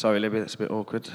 Sorry, 0.00 0.18
Libby, 0.18 0.38
that's 0.38 0.54
a 0.54 0.56
bit 0.56 0.70
awkward. 0.70 1.06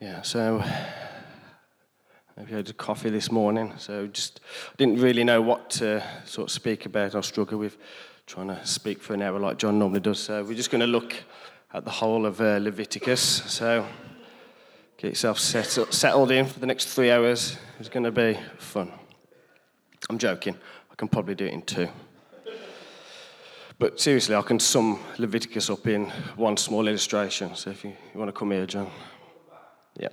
Yeah, 0.00 0.22
so 0.22 0.60
I've 2.36 2.48
had 2.48 2.68
a 2.68 2.72
coffee 2.72 3.10
this 3.10 3.30
morning, 3.30 3.74
so 3.78 4.08
just 4.08 4.40
didn't 4.76 5.00
really 5.00 5.22
know 5.22 5.40
what 5.40 5.70
to 5.70 6.02
sort 6.24 6.48
of 6.48 6.50
speak 6.50 6.84
about. 6.84 7.14
I 7.14 7.20
struggle 7.20 7.60
with 7.60 7.76
trying 8.26 8.48
to 8.48 8.66
speak 8.66 9.00
for 9.00 9.14
an 9.14 9.22
hour 9.22 9.38
like 9.38 9.56
John 9.56 9.78
normally 9.78 10.00
does. 10.00 10.18
So 10.18 10.42
we're 10.42 10.54
just 10.54 10.72
going 10.72 10.80
to 10.80 10.88
look 10.88 11.14
at 11.72 11.84
the 11.84 11.92
whole 11.92 12.26
of 12.26 12.40
uh, 12.40 12.58
Leviticus. 12.60 13.20
So 13.20 13.86
get 14.96 15.10
yourself 15.10 15.38
set, 15.38 15.66
settled 15.94 16.32
in 16.32 16.44
for 16.46 16.58
the 16.58 16.66
next 16.66 16.86
three 16.86 17.12
hours. 17.12 17.56
It's 17.78 17.88
going 17.88 18.02
to 18.02 18.10
be 18.10 18.36
fun. 18.58 18.97
I'm 20.08 20.18
joking. 20.18 20.56
I 20.90 20.94
can 20.94 21.08
probably 21.08 21.34
do 21.34 21.46
it 21.46 21.52
in 21.52 21.62
two. 21.62 21.88
But 23.78 24.00
seriously, 24.00 24.34
I 24.34 24.42
can 24.42 24.58
sum 24.58 24.98
Leviticus 25.18 25.70
up 25.70 25.86
in 25.86 26.06
one 26.36 26.56
small 26.56 26.88
illustration. 26.88 27.54
So 27.54 27.70
if 27.70 27.84
you, 27.84 27.90
you 27.90 28.18
want 28.18 28.28
to 28.28 28.32
come 28.32 28.50
here, 28.50 28.66
John. 28.66 28.90
Yeah. 29.96 30.08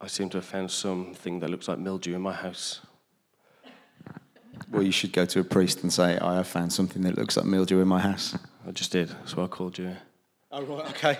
I 0.00 0.06
seem 0.06 0.30
to 0.30 0.38
have 0.38 0.46
found 0.46 0.70
something 0.70 1.40
that 1.40 1.50
looks 1.50 1.68
like 1.68 1.78
mildew 1.78 2.14
in 2.14 2.22
my 2.22 2.32
house. 2.32 2.80
Well, 4.70 4.82
you 4.82 4.92
should 4.92 5.12
go 5.12 5.26
to 5.26 5.40
a 5.40 5.44
priest 5.44 5.82
and 5.82 5.92
say, 5.92 6.18
I 6.18 6.36
have 6.36 6.48
found 6.48 6.72
something 6.72 7.02
that 7.02 7.18
looks 7.18 7.36
like 7.36 7.44
mildew 7.44 7.80
in 7.80 7.88
my 7.88 8.00
house. 8.00 8.38
I 8.66 8.70
just 8.70 8.90
did. 8.90 9.08
That's 9.08 9.36
why 9.36 9.44
I 9.44 9.48
called 9.48 9.76
you. 9.76 9.94
Oh, 10.50 10.62
right, 10.62 10.90
okay. 10.90 11.18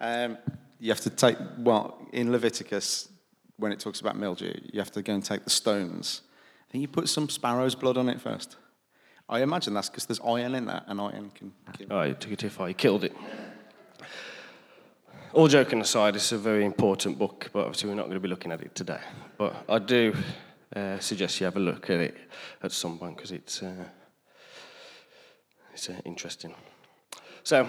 Um, 0.00 0.36
you 0.84 0.90
have 0.90 1.00
to 1.00 1.08
take, 1.08 1.38
well, 1.56 1.96
in 2.12 2.30
Leviticus, 2.30 3.08
when 3.56 3.72
it 3.72 3.80
talks 3.80 4.02
about 4.02 4.18
mildew, 4.18 4.52
you 4.70 4.78
have 4.78 4.92
to 4.92 5.00
go 5.00 5.14
and 5.14 5.24
take 5.24 5.42
the 5.42 5.48
stones. 5.48 6.20
I 6.68 6.72
think 6.72 6.82
you 6.82 6.88
put 6.88 7.08
some 7.08 7.30
sparrow's 7.30 7.74
blood 7.74 7.96
on 7.96 8.10
it 8.10 8.20
first. 8.20 8.56
I 9.26 9.40
imagine 9.40 9.72
that's 9.72 9.88
because 9.88 10.04
there's 10.04 10.20
iron 10.20 10.54
in 10.54 10.66
that, 10.66 10.84
and 10.86 11.00
iron 11.00 11.30
can 11.34 11.52
kill. 11.72 11.86
Oh, 11.90 12.02
you 12.02 12.12
took 12.12 12.32
it 12.32 12.38
too 12.38 12.50
far. 12.50 12.68
You 12.68 12.74
killed 12.74 13.02
it. 13.02 13.16
All 15.32 15.48
joking 15.48 15.80
aside, 15.80 16.16
it's 16.16 16.32
a 16.32 16.36
very 16.38 16.66
important 16.66 17.18
book, 17.18 17.48
but 17.54 17.60
obviously 17.60 17.88
we're 17.88 17.96
not 17.96 18.04
going 18.04 18.16
to 18.16 18.20
be 18.20 18.28
looking 18.28 18.52
at 18.52 18.60
it 18.60 18.74
today. 18.74 19.00
But 19.38 19.64
I 19.66 19.78
do 19.78 20.14
uh, 20.76 20.98
suggest 20.98 21.40
you 21.40 21.46
have 21.46 21.56
a 21.56 21.60
look 21.60 21.88
at 21.88 22.00
it 22.00 22.16
at 22.62 22.72
some 22.72 22.98
point 22.98 23.16
because 23.16 23.32
it's 23.32 23.62
uh, 23.62 23.86
it's 25.72 25.88
uh, 25.88 25.94
interesting. 26.04 26.54
So, 27.42 27.66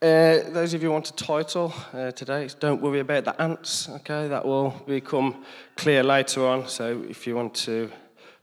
uh, 0.00 0.50
those 0.50 0.74
of 0.74 0.82
you 0.82 0.88
who 0.88 0.92
want 0.92 1.10
a 1.10 1.14
title 1.14 1.72
uh, 1.92 2.10
today, 2.12 2.48
don't 2.60 2.80
worry 2.80 3.00
about 3.00 3.24
the 3.24 3.40
ants. 3.40 3.88
Okay, 3.88 4.28
that 4.28 4.44
will 4.44 4.70
become 4.86 5.44
clear 5.76 6.02
later 6.02 6.46
on. 6.46 6.68
So, 6.68 7.04
if 7.08 7.26
you 7.26 7.34
want 7.34 7.54
to 7.54 7.90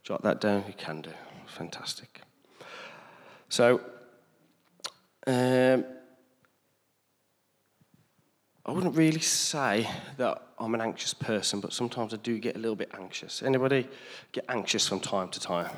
jot 0.04 0.22
that 0.24 0.42
down, 0.42 0.64
you 0.68 0.74
can 0.78 1.02
do. 1.02 1.12
Fantastic. 1.48 2.22
So. 3.50 3.82
Um, 5.28 5.86
I 8.66 8.72
wouldn't 8.72 8.96
really 8.96 9.20
say 9.20 9.88
that 10.18 10.42
I'm 10.58 10.74
an 10.74 10.82
anxious 10.82 11.14
person, 11.14 11.60
but 11.60 11.72
sometimes 11.72 12.16
I 12.16 12.18
do 12.18 12.40
get 12.40 12.56
a 12.56 12.60
little 12.60 12.76
bit 12.76 12.90
anxious. 12.98 13.44
Anybody 13.44 13.88
get 14.32 14.46
anxious 14.50 14.88
from 14.88 15.00
time 15.00 15.30
to 15.30 15.40
time? 15.40 15.70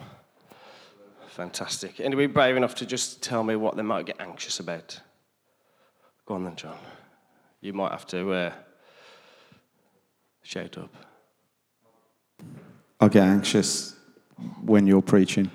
Fantastic. 1.27 1.99
Anybody 1.99 2.27
brave 2.27 2.55
enough 2.55 2.75
to 2.75 2.85
just 2.85 3.21
tell 3.21 3.43
me 3.43 3.57
what 3.57 3.75
they 3.75 3.83
might 3.83 4.05
get 4.05 4.21
anxious 4.21 4.61
about? 4.61 5.01
Go 6.27 6.35
on 6.35 6.43
then, 6.43 6.57
John. 6.57 6.77
You 7.61 7.71
might 7.71 7.91
have 7.91 8.05
to 8.07 8.31
uh, 8.33 8.53
shout 10.43 10.77
up. 10.77 10.93
I 12.99 13.07
get 13.07 13.23
anxious 13.23 13.95
when 14.61 14.85
you're 14.85 15.01
preaching. 15.01 15.49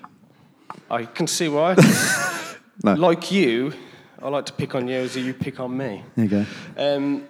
I 0.91 1.05
can 1.05 1.27
see 1.27 1.49
why. 1.49 1.77
No. 2.85 2.95
Like 2.95 3.31
you, 3.31 3.75
I 4.21 4.29
like 4.29 4.47
to 4.47 4.53
pick 4.53 4.75
on 4.75 4.89
you 4.89 4.97
as 4.97 5.15
you 5.15 5.35
pick 5.35 5.61
on 5.61 5.77
me. 5.77 6.03
There 6.17 6.25
you 6.25 6.31
go. 6.31 6.47
Um, 6.77 7.29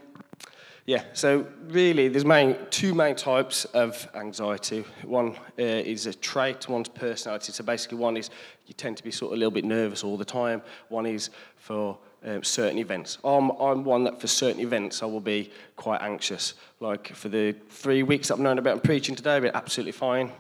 yeah, 0.86 1.02
so 1.12 1.46
really, 1.68 2.08
there's 2.08 2.24
main, 2.24 2.56
two 2.70 2.94
main 2.94 3.16
types 3.16 3.66
of 3.66 4.08
anxiety. 4.14 4.84
One 5.04 5.36
uh, 5.58 5.62
is 5.62 6.06
a 6.06 6.14
trait, 6.14 6.68
one's 6.68 6.88
personality. 6.88 7.52
So 7.52 7.64
basically, 7.64 7.98
one 7.98 8.16
is 8.16 8.30
you 8.66 8.72
tend 8.72 8.96
to 8.98 9.02
be 9.02 9.10
sort 9.10 9.32
of 9.32 9.36
a 9.36 9.38
little 9.38 9.50
bit 9.50 9.64
nervous 9.64 10.04
all 10.04 10.16
the 10.16 10.24
time. 10.24 10.62
One 10.88 11.04
is 11.04 11.28
for 11.56 11.98
um, 12.24 12.42
certain 12.42 12.78
events. 12.78 13.18
I'm, 13.24 13.50
I'm 13.50 13.84
one 13.84 14.04
that 14.04 14.20
for 14.20 14.26
certain 14.26 14.60
events 14.60 15.02
I 15.02 15.06
will 15.06 15.20
be 15.20 15.50
quite 15.76 16.02
anxious. 16.02 16.54
Like 16.80 17.14
for 17.14 17.28
the 17.28 17.52
three 17.68 18.02
weeks 18.02 18.30
I've 18.30 18.38
known 18.38 18.58
about 18.58 18.84
preaching 18.84 19.14
today, 19.14 19.36
I've 19.36 19.42
been 19.42 19.54
absolutely 19.54 19.92
fine 19.92 20.32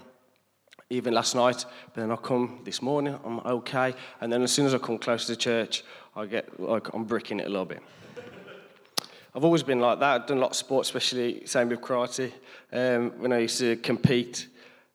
even 0.92 1.14
last 1.14 1.34
night, 1.34 1.64
but 1.94 2.00
then 2.02 2.10
I 2.10 2.16
come 2.16 2.60
this 2.64 2.82
morning, 2.82 3.18
I'm 3.24 3.40
okay, 3.40 3.94
and 4.20 4.30
then 4.30 4.42
as 4.42 4.52
soon 4.52 4.66
as 4.66 4.74
I 4.74 4.78
come 4.78 4.98
close 4.98 5.24
to 5.24 5.32
the 5.32 5.36
church, 5.36 5.84
I 6.14 6.26
get 6.26 6.60
like 6.60 6.92
I'm 6.92 7.04
bricking 7.04 7.40
it 7.40 7.46
a 7.46 7.48
little 7.48 7.64
bit. 7.64 7.82
I've 9.34 9.44
always 9.44 9.62
been 9.62 9.80
like 9.80 10.00
that. 10.00 10.22
I've 10.22 10.26
done 10.26 10.36
a 10.36 10.40
lot 10.40 10.50
of 10.50 10.56
sports, 10.56 10.90
especially 10.90 11.46
same 11.46 11.70
with 11.70 11.80
karate. 11.80 12.30
Um, 12.70 13.12
when 13.18 13.32
I 13.32 13.38
used 13.38 13.58
to 13.60 13.76
compete, 13.76 14.48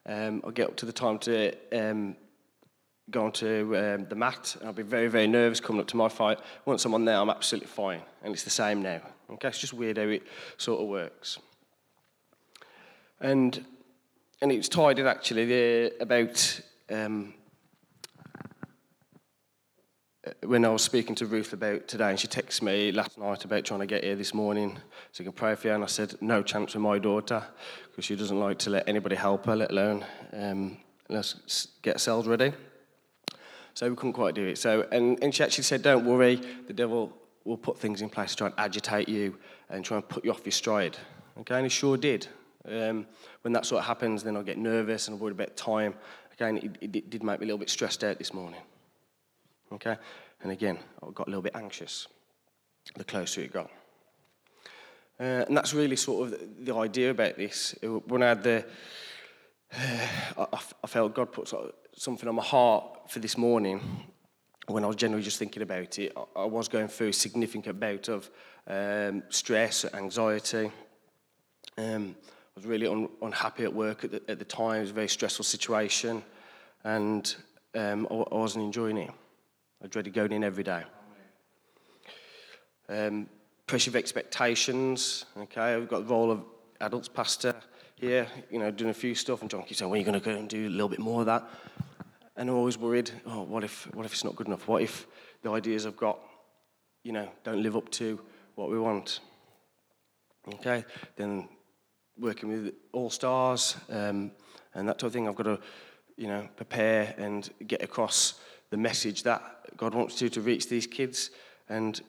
um, 0.05 0.43
I'd 0.45 0.53
get 0.53 0.67
up 0.67 0.75
to 0.77 0.85
the 0.85 0.93
time 0.93 1.17
to 1.19 1.53
um, 1.73 2.15
go 3.09 3.29
to 3.29 3.77
um, 3.77 4.05
the 4.09 4.15
mat, 4.15 4.55
and 4.59 4.67
I'll 4.67 4.73
be 4.73 4.83
very, 4.83 5.07
very 5.07 5.27
nervous 5.27 5.59
coming 5.59 5.81
up 5.81 5.87
to 5.87 5.97
my 5.97 6.09
fight. 6.09 6.39
Once 6.65 6.83
I'm 6.85 6.93
on 6.93 7.05
there, 7.05 7.17
I'm 7.17 7.29
absolutely 7.29 7.69
fine, 7.69 8.01
and 8.23 8.33
it's 8.33 8.43
the 8.43 8.49
same 8.49 8.81
now. 8.81 9.01
Okay, 9.29 9.47
it's 9.47 9.59
just 9.59 9.73
weird 9.73 9.97
how 9.97 10.03
it 10.03 10.23
sort 10.57 10.81
of 10.81 10.87
works. 10.87 11.37
And 13.19 13.65
and 14.41 14.51
it 14.51 14.57
was 14.57 14.69
tied 14.69 14.99
in 14.99 15.07
actually 15.07 15.45
the, 15.45 15.93
about 15.99 16.61
um, 16.91 17.33
uh, 20.25 20.31
when 20.45 20.63
I 20.63 20.69
was 20.69 20.83
speaking 20.83 21.15
to 21.15 21.25
Ruth 21.25 21.53
about 21.53 21.87
today, 21.87 22.11
and 22.11 22.19
she 22.19 22.27
texted 22.27 22.61
me 22.61 22.91
last 22.91 23.17
night 23.17 23.45
about 23.45 23.65
trying 23.65 23.79
to 23.79 23.87
get 23.87 24.03
here 24.03 24.15
this 24.15 24.33
morning 24.33 24.77
so 25.11 25.23
I 25.23 25.25
can 25.25 25.33
pray 25.33 25.55
for 25.55 25.69
you. 25.69 25.73
And 25.73 25.83
I 25.83 25.87
said, 25.87 26.13
no 26.21 26.43
chance 26.43 26.75
with 26.75 26.83
my 26.83 26.99
daughter, 26.99 27.43
because 27.89 28.05
she 28.05 28.15
doesn't 28.15 28.39
like 28.39 28.59
to 28.59 28.69
let 28.69 28.87
anybody 28.87 29.15
help 29.15 29.47
her, 29.47 29.55
let 29.55 29.71
alone 29.71 30.05
um, 30.33 30.77
let's 31.09 31.69
get 31.81 31.95
ourselves 31.95 32.27
ready. 32.27 32.53
So 33.77 33.87
we 33.87 33.95
couldn't 33.95 34.13
quite 34.13 34.33
do 34.33 34.43
it. 34.43 34.57
So, 34.57 34.87
and, 34.91 35.23
and 35.23 35.35
she 35.35 35.43
actually 35.43 35.65
said, 35.65 35.83
don't 35.83 36.03
worry, 36.03 36.41
the 36.65 36.73
devil 36.73 37.15
will 37.45 37.57
put 37.57 37.77
things 37.77 38.01
in 38.01 38.09
place 38.09 38.31
to 38.31 38.37
try 38.37 38.47
and 38.47 38.55
agitate 38.57 39.07
you 39.07 39.37
and 39.69 39.85
try 39.85 39.97
and 39.97 40.09
put 40.09 40.25
you 40.25 40.31
off 40.31 40.41
your 40.43 40.51
stride. 40.51 40.97
Okay, 41.41 41.53
and 41.53 41.63
he 41.63 41.69
sure 41.69 41.95
did. 41.95 42.25
Um, 42.67 43.05
when 43.43 43.53
that 43.53 43.67
sort 43.67 43.81
of 43.81 43.85
happens, 43.85 44.23
then 44.23 44.35
I 44.35 44.41
get 44.41 44.57
nervous 44.57 45.07
and 45.07 45.15
I 45.15 45.19
worry 45.19 45.33
about 45.33 45.55
time. 45.55 45.93
Again, 46.33 46.57
it, 46.57 46.95
it 46.95 47.09
did 47.11 47.21
make 47.21 47.39
me 47.39 47.43
a 47.43 47.47
little 47.49 47.59
bit 47.59 47.69
stressed 47.69 48.03
out 48.03 48.17
this 48.17 48.33
morning. 48.33 48.61
Okay? 49.71 49.95
And 50.41 50.51
again, 50.51 50.79
I 51.03 51.11
got 51.13 51.27
a 51.27 51.29
little 51.29 51.43
bit 51.43 51.55
anxious 51.55 52.07
the 52.95 53.03
closer 53.03 53.41
it 53.41 53.53
got. 53.53 53.69
Uh, 55.19 55.45
and 55.47 55.55
that's 55.55 55.75
really 55.75 55.97
sort 55.97 56.25
of 56.25 56.31
the, 56.31 56.71
the 56.71 56.75
idea 56.75 57.11
about 57.11 57.37
this. 57.37 57.75
When 57.83 58.23
I 58.23 58.29
had 58.29 58.41
the, 58.41 58.65
uh, 60.35 60.45
I, 60.51 60.59
I, 60.83 60.87
felt 60.87 61.13
God 61.13 61.31
put 61.31 61.47
sort 61.47 61.65
of 61.65 61.73
something 61.97 62.29
on 62.29 62.35
my 62.35 62.43
heart 62.43 63.09
for 63.09 63.19
this 63.19 63.37
morning. 63.37 63.81
When 64.67 64.83
I 64.83 64.87
was 64.87 64.95
generally 64.95 65.23
just 65.23 65.39
thinking 65.39 65.63
about 65.63 65.97
it, 65.97 66.15
I, 66.35 66.45
was 66.45 66.67
going 66.67 66.89
through 66.89 67.09
a 67.09 67.13
significant 67.13 67.79
bout 67.79 68.07
of 68.07 68.29
um, 68.67 69.23
stress, 69.29 69.85
anxiety. 69.93 70.71
Um, 71.77 72.15
I 72.21 72.59
was 72.59 72.65
really 72.65 72.85
un- 72.85 73.09
unhappy 73.21 73.63
at 73.63 73.73
work 73.73 74.03
at 74.03 74.11
the, 74.11 74.21
at 74.29 74.39
the 74.39 74.45
time. 74.45 74.77
It 74.77 74.81
was 74.81 74.89
a 74.91 74.93
very 74.93 75.07
stressful 75.07 75.45
situation, 75.45 76.21
and 76.83 77.35
um, 77.73 78.07
I, 78.11 78.35
wasn't 78.35 78.65
enjoying 78.65 78.97
it. 78.97 79.11
I 79.83 79.87
dreaded 79.87 80.13
going 80.13 80.33
in 80.33 80.43
every 80.43 80.63
day. 80.63 80.83
Um, 82.89 83.27
pressure 83.65 83.89
of 83.89 83.95
expectations. 83.95 85.25
Okay, 85.37 85.73
I've 85.73 85.87
got 85.87 86.07
the 86.07 86.13
role 86.13 86.31
of 86.31 86.43
adults 86.81 87.07
pastor 87.07 87.55
here. 87.95 88.27
You 88.51 88.59
know, 88.59 88.69
doing 88.69 88.91
a 88.91 88.93
few 88.93 89.15
stuff, 89.15 89.41
and 89.41 89.49
John 89.49 89.63
keeps 89.63 89.79
saying, 89.79 89.89
"Well, 89.89 89.97
you're 89.97 90.05
going 90.05 90.19
to 90.19 90.25
go 90.25 90.37
and 90.37 90.49
do 90.49 90.67
a 90.67 90.69
little 90.69 90.89
bit 90.89 90.99
more 90.99 91.21
of 91.21 91.25
that." 91.27 91.47
And 92.37 92.51
I'm 92.51 92.55
always 92.55 92.77
worried. 92.77 93.09
Oh, 93.25 93.41
what 93.41 93.63
if? 93.63 93.93
What 93.95 94.05
if 94.05 94.13
it's 94.13 94.23
not 94.23 94.35
good 94.35 94.45
enough? 94.45 94.67
What 94.67 94.83
if 94.83 95.07
the 95.41 95.49
ideas 95.49 95.87
I've 95.87 95.97
got, 95.97 96.19
you 97.03 97.11
know, 97.11 97.27
don't 97.43 97.63
live 97.63 97.75
up 97.75 97.89
to 97.93 98.21
what 98.53 98.69
we 98.69 98.77
want? 98.77 99.21
Okay, 100.53 100.85
then 101.15 101.49
working 102.17 102.49
with 102.49 102.73
all 102.93 103.09
stars 103.09 103.75
um, 103.89 104.31
and 104.75 104.87
that 104.87 104.99
type 104.99 105.07
of 105.07 105.13
thing. 105.13 105.27
I've 105.27 105.35
got 105.35 105.43
to, 105.43 105.59
you 106.15 106.27
know, 106.27 106.47
prepare 106.55 107.15
and 107.17 107.49
get 107.65 107.81
across 107.81 108.35
the 108.69 108.77
message 108.77 109.23
that 109.23 109.41
God 109.75 109.95
wants 109.95 110.15
to 110.19 110.29
to 110.29 110.41
reach 110.41 110.69
these 110.69 110.85
kids, 110.85 111.31
and 111.69 111.99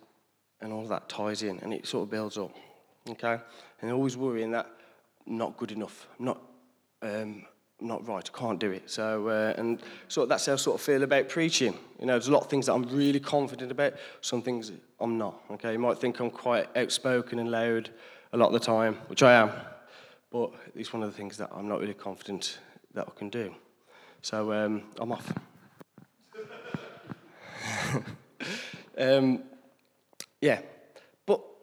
and 0.60 0.74
all 0.74 0.86
that 0.88 1.08
ties 1.08 1.42
in, 1.42 1.58
and 1.60 1.72
it 1.72 1.86
sort 1.86 2.02
of 2.02 2.10
builds 2.10 2.36
up. 2.36 2.54
Okay, 3.08 3.40
and 3.80 3.90
always 3.90 4.16
worrying 4.16 4.50
that 4.50 4.70
not 5.26 5.56
good 5.56 5.72
enough, 5.72 6.06
not. 6.18 6.38
Um, 7.00 7.46
not 7.80 8.06
right, 8.08 8.28
I 8.32 8.38
can't 8.38 8.58
do 8.58 8.70
it. 8.70 8.90
So, 8.90 9.28
uh, 9.28 9.54
and 9.56 9.80
so 10.08 10.26
that's 10.26 10.46
how 10.46 10.54
I 10.54 10.56
sort 10.56 10.80
of 10.80 10.84
feel 10.84 11.02
about 11.02 11.28
preaching. 11.28 11.74
You 12.00 12.06
know, 12.06 12.14
there's 12.14 12.28
a 12.28 12.32
lot 12.32 12.42
of 12.42 12.50
things 12.50 12.66
that 12.66 12.74
I'm 12.74 12.84
really 12.84 13.20
confident 13.20 13.70
about, 13.70 13.94
some 14.20 14.42
things 14.42 14.72
I'm 15.00 15.16
not. 15.18 15.40
Okay, 15.52 15.72
you 15.72 15.78
might 15.78 15.98
think 15.98 16.18
I'm 16.20 16.30
quite 16.30 16.68
outspoken 16.76 17.38
and 17.38 17.50
loud 17.50 17.90
a 18.32 18.36
lot 18.36 18.48
of 18.48 18.52
the 18.52 18.60
time, 18.60 18.94
which 19.06 19.22
I 19.22 19.34
am. 19.34 19.52
but 20.30 20.50
it's 20.74 20.92
one 20.92 21.02
of 21.02 21.10
the 21.10 21.16
things 21.16 21.36
that 21.38 21.50
I'm 21.52 21.68
not 21.68 21.80
really 21.80 21.94
confident 21.94 22.58
that 22.94 23.06
I 23.08 23.18
can 23.18 23.30
do. 23.30 23.54
So 24.22 24.52
um, 24.52 24.82
I'm 24.98 25.12
off. 25.12 25.32
um, 28.98 29.42
yeah, 30.40 30.60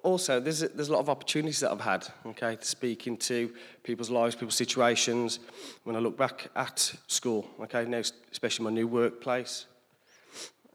also 0.05 0.39
there's 0.39 0.61
a, 0.61 0.69
there's 0.69 0.89
a 0.89 0.93
lot 0.93 0.99
of 0.99 1.09
opportunities 1.09 1.59
that 1.59 1.71
I've 1.71 1.81
had. 1.81 2.07
Okay, 2.25 2.55
to 2.55 2.65
speak 2.65 3.07
into 3.07 3.53
people's 3.83 4.09
lives, 4.09 4.35
people's 4.35 4.55
situations. 4.55 5.39
When 5.83 5.95
I 5.95 5.99
look 5.99 6.17
back 6.17 6.49
at 6.55 6.93
school, 7.07 7.49
okay, 7.61 7.85
now 7.85 8.01
especially 8.31 8.65
my 8.65 8.71
new 8.71 8.87
workplace. 8.87 9.65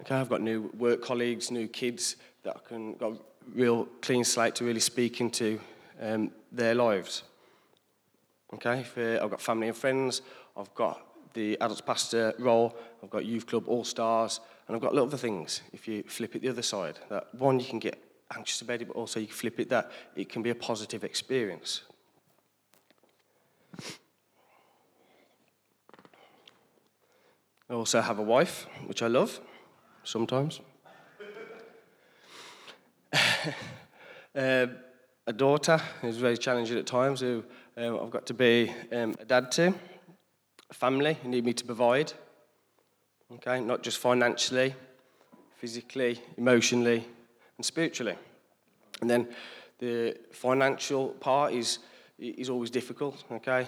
Okay, 0.00 0.16
I've 0.16 0.28
got 0.28 0.42
new 0.42 0.70
work 0.76 1.02
colleagues, 1.02 1.50
new 1.50 1.68
kids 1.68 2.16
that 2.42 2.56
I 2.56 2.68
can 2.68 2.94
got 2.94 3.12
real 3.54 3.86
clean 4.02 4.24
slate 4.24 4.54
to 4.56 4.64
really 4.64 4.80
speak 4.80 5.20
into 5.20 5.60
um, 6.00 6.30
their 6.50 6.74
lives. 6.74 7.22
Okay, 8.54 8.84
I've 9.20 9.30
got 9.30 9.40
family 9.40 9.68
and 9.68 9.76
friends. 9.76 10.22
I've 10.56 10.74
got 10.74 11.00
the 11.34 11.56
adults 11.60 11.80
pastor 11.80 12.34
role. 12.38 12.76
I've 13.02 13.10
got 13.10 13.24
youth 13.24 13.46
club 13.46 13.68
all 13.68 13.84
stars, 13.84 14.40
and 14.66 14.74
I've 14.74 14.82
got 14.82 14.92
a 14.92 14.96
lot 14.96 15.02
of 15.02 15.08
other 15.10 15.18
things. 15.18 15.62
If 15.72 15.86
you 15.86 16.02
flip 16.02 16.34
it 16.34 16.42
the 16.42 16.48
other 16.48 16.62
side, 16.62 16.98
that 17.10 17.32
one 17.34 17.60
you 17.60 17.66
can 17.66 17.78
get 17.78 18.09
anxious 18.34 18.62
about 18.62 18.80
it, 18.82 18.88
but 18.88 18.96
also 18.96 19.20
you 19.20 19.26
flip 19.26 19.58
it 19.60 19.68
that 19.70 19.90
it 20.14 20.28
can 20.28 20.42
be 20.42 20.50
a 20.50 20.54
positive 20.54 21.04
experience. 21.04 21.82
I 27.68 27.74
also 27.74 28.00
have 28.00 28.18
a 28.18 28.22
wife, 28.22 28.66
which 28.86 29.02
I 29.02 29.06
love 29.06 29.40
sometimes. 30.02 30.60
uh, 34.34 34.66
a 35.26 35.32
daughter 35.32 35.80
who's 36.00 36.16
very 36.16 36.36
challenging 36.36 36.78
at 36.78 36.86
times, 36.86 37.20
who 37.20 37.44
um, 37.76 38.00
I've 38.02 38.10
got 38.10 38.26
to 38.26 38.34
be 38.34 38.74
um, 38.90 39.14
a 39.20 39.24
dad 39.24 39.52
to, 39.52 39.72
a 40.68 40.74
family 40.74 41.16
who 41.22 41.28
need 41.28 41.44
me 41.44 41.52
to 41.52 41.64
provide, 41.64 42.12
okay, 43.34 43.60
not 43.60 43.82
just 43.82 43.98
financially, 43.98 44.74
physically, 45.56 46.20
emotionally, 46.36 47.06
and 47.60 47.64
spiritually. 47.66 48.16
And 49.02 49.10
then 49.10 49.28
the 49.78 50.16
financial 50.32 51.08
part 51.08 51.52
is, 51.52 51.80
is 52.18 52.48
always 52.48 52.70
difficult, 52.70 53.22
okay? 53.30 53.66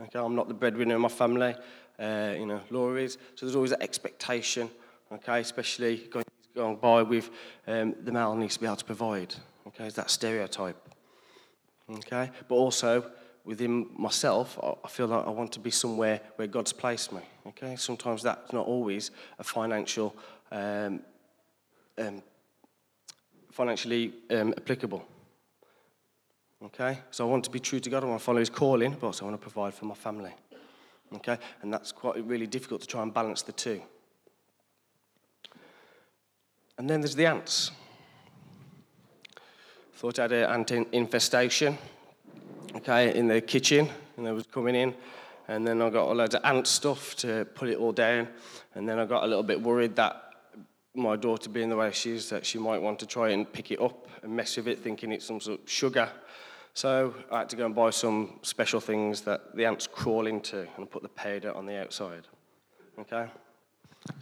okay? 0.00 0.18
I'm 0.20 0.36
not 0.36 0.46
the 0.46 0.54
breadwinner 0.54 0.94
in 0.94 1.00
my 1.00 1.08
family, 1.08 1.56
uh, 1.98 2.34
you 2.38 2.46
know, 2.46 2.60
Laura 2.70 3.02
is, 3.02 3.18
so 3.34 3.44
there's 3.44 3.56
always 3.56 3.72
that 3.72 3.82
expectation, 3.82 4.70
okay, 5.10 5.40
especially 5.40 5.96
going, 6.08 6.24
going 6.54 6.76
by 6.76 7.02
with 7.02 7.30
um, 7.66 7.96
the 8.04 8.12
male 8.12 8.36
needs 8.36 8.54
to 8.54 8.60
be 8.60 8.66
able 8.66 8.76
to 8.76 8.84
provide, 8.84 9.34
okay, 9.66 9.86
it's 9.86 9.96
that 9.96 10.08
stereotype, 10.08 10.76
okay? 11.90 12.30
But 12.46 12.54
also, 12.54 13.10
within 13.44 13.88
myself, 13.98 14.56
I 14.84 14.88
feel 14.88 15.08
like 15.08 15.26
I 15.26 15.30
want 15.30 15.50
to 15.54 15.58
be 15.58 15.72
somewhere 15.72 16.20
where 16.36 16.46
God's 16.46 16.72
placed 16.72 17.12
me. 17.12 17.22
Okay, 17.48 17.74
sometimes 17.74 18.22
that's 18.22 18.52
not 18.52 18.68
always 18.68 19.10
a 19.40 19.42
financial, 19.42 20.14
um, 20.52 21.00
um, 21.98 22.22
financially 23.52 24.12
um, 24.30 24.54
applicable. 24.56 25.04
Okay, 26.64 26.98
so 27.10 27.26
I 27.26 27.30
want 27.30 27.44
to 27.44 27.50
be 27.50 27.60
true 27.60 27.80
to 27.80 27.90
God. 27.90 28.02
I 28.02 28.06
want 28.06 28.20
to 28.20 28.24
follow 28.24 28.38
His 28.38 28.50
calling, 28.50 28.92
but 28.92 29.06
also 29.06 29.24
I 29.24 29.28
want 29.28 29.40
to 29.40 29.42
provide 29.42 29.74
for 29.74 29.84
my 29.84 29.94
family. 29.94 30.32
Okay, 31.14 31.38
and 31.60 31.72
that's 31.72 31.92
quite 31.92 32.24
really 32.24 32.46
difficult 32.46 32.80
to 32.80 32.86
try 32.86 33.02
and 33.02 33.12
balance 33.12 33.42
the 33.42 33.52
two. 33.52 33.82
And 36.78 36.88
then 36.88 37.00
there's 37.00 37.14
the 37.14 37.26
ants. 37.26 37.70
Thought 39.94 40.18
I 40.18 40.22
had 40.22 40.32
an 40.32 40.50
ant 40.50 40.70
infestation 40.92 41.78
okay, 42.76 43.16
in 43.16 43.28
the 43.28 43.40
kitchen, 43.40 43.88
and 44.16 44.26
they 44.26 44.32
was 44.32 44.46
coming 44.46 44.74
in. 44.74 44.94
And 45.48 45.66
then 45.66 45.82
I 45.82 45.90
got 45.90 46.08
a 46.08 46.12
loads 46.12 46.34
of 46.34 46.44
ant 46.44 46.66
stuff 46.66 47.14
to 47.16 47.44
put 47.54 47.68
it 47.68 47.76
all 47.76 47.92
down. 47.92 48.28
And 48.74 48.88
then 48.88 48.98
I 48.98 49.04
got 49.04 49.24
a 49.24 49.26
little 49.26 49.42
bit 49.42 49.60
worried 49.60 49.96
that 49.96 50.31
my 50.94 51.16
daughter, 51.16 51.48
being 51.48 51.68
the 51.68 51.76
way 51.76 51.90
she 51.90 52.12
is, 52.12 52.28
that 52.30 52.44
she 52.44 52.58
might 52.58 52.80
want 52.80 52.98
to 52.98 53.06
try 53.06 53.30
and 53.30 53.50
pick 53.50 53.70
it 53.70 53.80
up 53.80 54.08
and 54.22 54.34
mess 54.34 54.56
with 54.56 54.68
it, 54.68 54.78
thinking 54.78 55.12
it's 55.12 55.26
some 55.26 55.40
sort 55.40 55.60
of 55.60 55.70
sugar. 55.70 56.08
So 56.74 57.14
I 57.30 57.40
had 57.40 57.48
to 57.50 57.56
go 57.56 57.66
and 57.66 57.74
buy 57.74 57.90
some 57.90 58.38
special 58.42 58.80
things 58.80 59.22
that 59.22 59.54
the 59.54 59.64
ants 59.64 59.86
crawl 59.86 60.26
into 60.26 60.66
and 60.76 60.90
put 60.90 61.02
the 61.02 61.08
powder 61.08 61.54
on 61.54 61.66
the 61.66 61.80
outside. 61.80 62.26
Okay? 62.98 63.26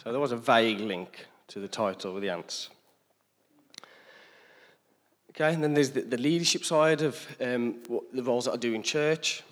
So 0.03 0.11
there 0.11 0.21
was 0.21 0.33
a 0.33 0.37
vague 0.37 0.81
link 0.81 1.27
to 1.49 1.61
the 1.61 1.69
title 1.69 2.15
with 2.15 2.23
the 2.23 2.31
ants. 2.31 2.71
Okay, 5.31 5.55
and 5.55 5.63
then 5.63 5.75
there's 5.75 5.91
the, 5.91 6.03
the 6.03 6.19
leadership 6.19 6.65
side 6.65 7.03
of 7.03 7.25
um, 7.41 7.77
what, 7.87 8.05
the 8.13 8.23
roles 8.23 8.47
that 8.47 8.53
I 8.53 8.57
do 8.57 8.75
in 8.75 8.83
church. 8.83 9.43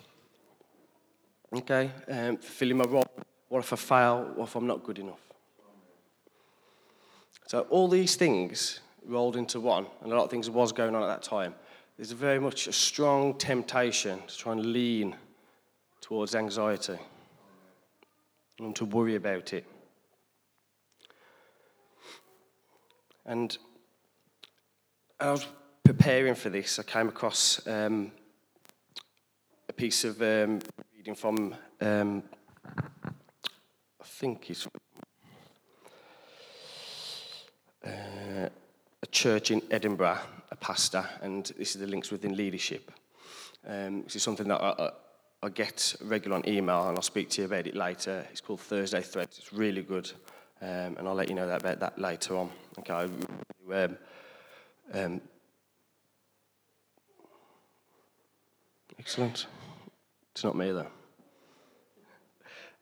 Okay, 1.55 1.89
um, 2.09 2.37
fulfilling 2.37 2.77
my 2.77 2.83
role. 2.83 3.05
What 3.47 3.59
if 3.59 3.73
I 3.73 3.75
fail? 3.75 4.31
What 4.35 4.49
if 4.49 4.55
I'm 4.55 4.67
not 4.67 4.83
good 4.83 4.99
enough? 4.99 5.28
So 7.49 7.61
all 7.71 7.87
these 7.87 8.15
things 8.15 8.79
rolled 9.03 9.35
into 9.35 9.59
one, 9.59 9.87
and 10.03 10.13
a 10.13 10.15
lot 10.15 10.25
of 10.25 10.29
things 10.29 10.51
was 10.51 10.71
going 10.71 10.93
on 10.93 11.01
at 11.01 11.07
that 11.07 11.23
time. 11.23 11.55
There's 11.97 12.11
very 12.11 12.37
much 12.37 12.67
a 12.67 12.71
strong 12.71 13.39
temptation 13.39 14.21
to 14.27 14.37
try 14.37 14.51
and 14.51 14.67
lean 14.67 15.15
towards 15.99 16.35
anxiety 16.35 16.99
and 18.59 18.75
to 18.75 18.85
worry 18.85 19.15
about 19.15 19.53
it. 19.53 19.65
And 23.25 23.57
I 25.19 25.31
was 25.31 25.47
preparing 25.83 26.35
for 26.35 26.51
this, 26.51 26.77
I 26.77 26.83
came 26.83 27.07
across 27.07 27.65
um, 27.65 28.11
a 29.67 29.73
piece 29.73 30.03
of 30.03 30.21
um, 30.21 30.59
reading 30.95 31.15
from, 31.15 31.55
um, 31.81 32.21
I 32.77 34.05
think 34.05 34.51
it's 34.51 34.67
uh, 37.85 38.49
a 39.01 39.07
church 39.19 39.51
in 39.51 39.61
Edinburgh, 39.69 40.17
a 40.49 40.55
pastor, 40.55 41.05
and 41.21 41.51
this 41.57 41.75
is 41.75 41.81
the 41.81 41.87
links 41.87 42.09
within 42.09 42.37
leadership. 42.37 42.89
Um, 43.67 44.03
this 44.03 44.15
is 44.15 44.23
something 44.23 44.47
that 44.47 44.61
I, 44.61 44.69
I, 44.79 44.91
I 45.43 45.49
get 45.49 45.93
regular 46.05 46.37
on 46.37 46.47
email, 46.47 46.87
and 46.87 46.97
I'll 46.97 47.01
speak 47.01 47.29
to 47.31 47.41
you 47.41 47.45
about 47.45 47.67
it 47.67 47.75
later. 47.75 48.25
It's 48.31 48.39
called 48.39 48.61
Thursday 48.61 49.01
Threads. 49.01 49.37
It's 49.37 49.51
really 49.51 49.81
good, 49.81 50.09
um, 50.61 50.95
and 50.97 51.05
I'll 51.05 51.15
let 51.15 51.27
you 51.27 51.35
know 51.35 51.47
that, 51.47 51.59
about 51.59 51.81
that 51.81 51.99
later 51.99 52.37
on. 52.37 52.49
Okay. 52.79 52.93
Um, 53.73 53.97
um, 54.93 55.21
Excellent. 58.97 59.47
It's 60.31 60.45
not 60.45 60.55
me, 60.55 60.71
though. 60.71 60.87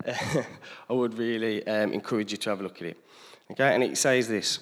I 0.88 0.93
would 0.93 1.17
really 1.17 1.65
um, 1.65 1.93
encourage 1.93 2.31
you 2.31 2.38
to 2.38 2.50
have 2.51 2.59
a 2.59 2.63
look 2.63 2.79
at 2.83 2.89
it. 2.89 2.97
Okay, 3.53 3.73
and 3.73 3.83
it 3.83 3.97
says 3.97 4.27
this 4.27 4.59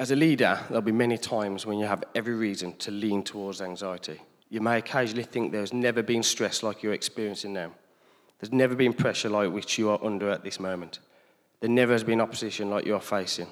As 0.00 0.10
a 0.10 0.16
leader, 0.16 0.58
there'll 0.68 0.80
be 0.80 0.92
many 0.92 1.18
times 1.18 1.66
when 1.66 1.78
you 1.78 1.84
have 1.84 2.02
every 2.14 2.34
reason 2.34 2.74
to 2.78 2.90
lean 2.90 3.22
towards 3.22 3.60
anxiety. 3.60 4.18
You 4.48 4.62
may 4.62 4.78
occasionally 4.78 5.24
think 5.24 5.52
there's 5.52 5.74
never 5.74 6.02
been 6.02 6.22
stress 6.22 6.62
like 6.62 6.82
you're 6.82 6.94
experiencing 6.94 7.52
now. 7.52 7.72
There's 8.40 8.50
never 8.52 8.74
been 8.74 8.94
pressure 8.94 9.28
like 9.28 9.52
which 9.52 9.76
you 9.76 9.90
are 9.90 10.02
under 10.02 10.30
at 10.30 10.42
this 10.42 10.58
moment. 10.58 11.00
There 11.60 11.68
never 11.68 11.92
has 11.92 12.02
been 12.02 12.20
opposition 12.20 12.70
like 12.70 12.86
you're 12.86 12.98
facing 12.98 13.46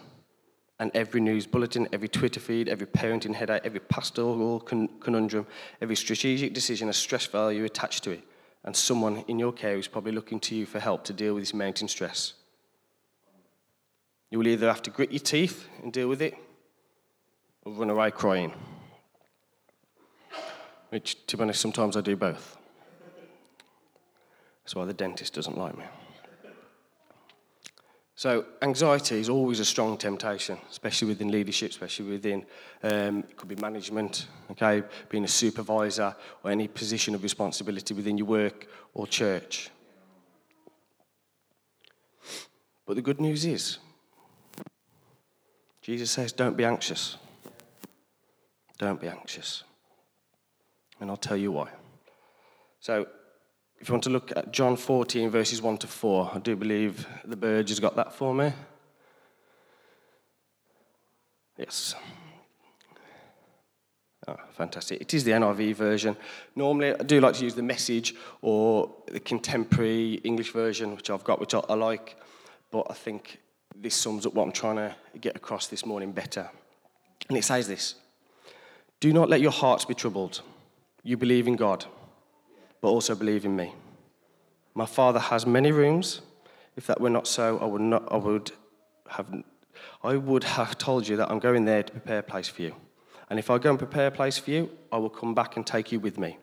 and 0.80 0.90
every 0.94 1.20
news 1.20 1.46
bulletin, 1.46 1.88
every 1.92 2.08
Twitter 2.08 2.40
feed, 2.40 2.68
every 2.68 2.86
parenting 2.86 3.34
headache, 3.34 3.62
every 3.64 3.80
pastoral 3.80 4.60
conundrum, 4.60 5.46
every 5.82 5.96
strategic 5.96 6.54
decision 6.54 6.88
has 6.88 6.96
stress 6.96 7.26
value 7.26 7.64
attached 7.64 8.04
to 8.04 8.12
it. 8.12 8.22
And 8.64 8.74
someone 8.74 9.24
in 9.28 9.38
your 9.38 9.52
care 9.52 9.76
is 9.76 9.88
probably 9.88 10.12
looking 10.12 10.40
to 10.40 10.54
you 10.54 10.66
for 10.66 10.78
help 10.78 11.04
to 11.04 11.12
deal 11.12 11.34
with 11.34 11.42
this 11.42 11.54
mounting 11.54 11.88
stress. 11.88 12.34
You 14.30 14.38
will 14.38 14.46
either 14.46 14.68
have 14.68 14.82
to 14.82 14.90
grit 14.90 15.10
your 15.10 15.20
teeth 15.20 15.68
and 15.82 15.92
deal 15.92 16.08
with 16.08 16.20
it, 16.20 16.34
or 17.64 17.72
run 17.72 17.90
away 17.90 18.10
crying. 18.10 18.52
Which, 20.90 21.26
to 21.26 21.36
be 21.36 21.42
honest, 21.42 21.60
sometimes 21.60 21.96
I 21.96 22.00
do 22.00 22.16
both. 22.16 22.56
That's 24.64 24.74
why 24.74 24.84
the 24.84 24.94
dentist 24.94 25.34
doesn't 25.34 25.56
like 25.56 25.76
me. 25.76 25.84
So 28.18 28.44
anxiety 28.62 29.20
is 29.20 29.28
always 29.28 29.60
a 29.60 29.64
strong 29.64 29.96
temptation, 29.96 30.58
especially 30.70 31.06
within 31.06 31.30
leadership, 31.30 31.70
especially 31.70 32.10
within 32.10 32.44
um, 32.82 33.20
it 33.20 33.36
could 33.36 33.48
be 33.48 33.54
management, 33.54 34.26
okay, 34.50 34.82
being 35.08 35.22
a 35.22 35.28
supervisor 35.28 36.16
or 36.42 36.50
any 36.50 36.66
position 36.66 37.14
of 37.14 37.22
responsibility 37.22 37.94
within 37.94 38.18
your 38.18 38.26
work 38.26 38.66
or 38.92 39.06
church. 39.06 39.70
But 42.86 42.96
the 42.96 43.02
good 43.02 43.20
news 43.20 43.44
is, 43.44 43.78
Jesus 45.88 46.10
says, 46.10 46.32
"Don't 46.32 46.54
be 46.54 46.66
anxious. 46.66 47.16
Don't 48.76 49.00
be 49.00 49.08
anxious," 49.08 49.64
and 51.00 51.10
I'll 51.10 51.16
tell 51.16 51.34
you 51.38 51.50
why. 51.50 51.70
So 52.78 53.08
if 53.78 53.88
you 53.88 53.94
want 53.94 54.04
to 54.04 54.10
look 54.10 54.30
at 54.36 54.52
John 54.52 54.76
14, 54.76 55.30
verses 55.30 55.62
1 55.62 55.78
to 55.78 55.86
4, 55.86 56.32
I 56.34 56.40
do 56.40 56.56
believe 56.56 57.06
the 57.24 57.36
Burge 57.36 57.70
has 57.70 57.80
got 57.80 57.96
that 57.96 58.12
for 58.12 58.34
me. 58.34 58.52
Yes. 61.56 61.94
Oh, 64.26 64.36
fantastic. 64.50 65.00
It 65.00 65.14
is 65.14 65.24
the 65.24 65.32
NIV 65.32 65.72
version. 65.72 66.18
Normally, 66.54 66.92
I 66.92 67.02
do 67.02 67.18
like 67.18 67.36
to 67.36 67.44
use 67.44 67.54
the 67.54 67.62
message 67.62 68.14
or 68.42 68.94
the 69.06 69.20
contemporary 69.20 70.16
English 70.16 70.52
version, 70.52 70.94
which 70.96 71.08
I've 71.08 71.24
got, 71.24 71.40
which 71.40 71.54
I, 71.54 71.60
I 71.60 71.74
like. 71.76 72.18
But 72.70 72.88
I 72.90 72.92
think 72.92 73.40
this 73.80 73.94
sums 73.94 74.26
up 74.26 74.34
what 74.34 74.44
I'm 74.44 74.52
trying 74.52 74.76
to 74.76 74.94
get 75.20 75.36
across 75.36 75.68
this 75.68 75.86
morning 75.86 76.12
better. 76.12 76.50
And 77.28 77.38
it 77.38 77.44
says 77.44 77.68
this 77.68 77.94
Do 79.00 79.12
not 79.12 79.28
let 79.28 79.40
your 79.40 79.52
hearts 79.52 79.84
be 79.84 79.94
troubled. 79.94 80.42
You 81.02 81.16
believe 81.16 81.46
in 81.46 81.56
God, 81.56 81.86
but 82.80 82.88
also 82.88 83.14
believe 83.14 83.44
in 83.44 83.54
me. 83.56 83.72
My 84.74 84.86
Father 84.86 85.18
has 85.18 85.46
many 85.46 85.72
rooms. 85.72 86.20
If 86.76 86.86
that 86.86 87.00
were 87.00 87.10
not 87.10 87.26
so, 87.26 87.58
I 87.58 87.64
would, 87.64 87.80
not, 87.80 88.12
I 88.12 88.16
would, 88.16 88.52
have, 89.08 89.26
I 90.04 90.16
would 90.16 90.44
have 90.44 90.78
told 90.78 91.08
you 91.08 91.16
that 91.16 91.28
I'm 91.28 91.40
going 91.40 91.64
there 91.64 91.82
to 91.82 91.90
prepare 91.90 92.20
a 92.20 92.22
place 92.22 92.46
for 92.46 92.62
you. 92.62 92.74
And 93.30 93.38
if 93.38 93.50
I 93.50 93.58
go 93.58 93.70
and 93.70 93.78
prepare 93.78 94.06
a 94.06 94.10
place 94.12 94.38
for 94.38 94.50
you, 94.50 94.70
I 94.92 94.98
will 94.98 95.10
come 95.10 95.34
back 95.34 95.56
and 95.56 95.66
take 95.66 95.90
you 95.90 95.98
with 95.98 96.18
me. 96.18 96.38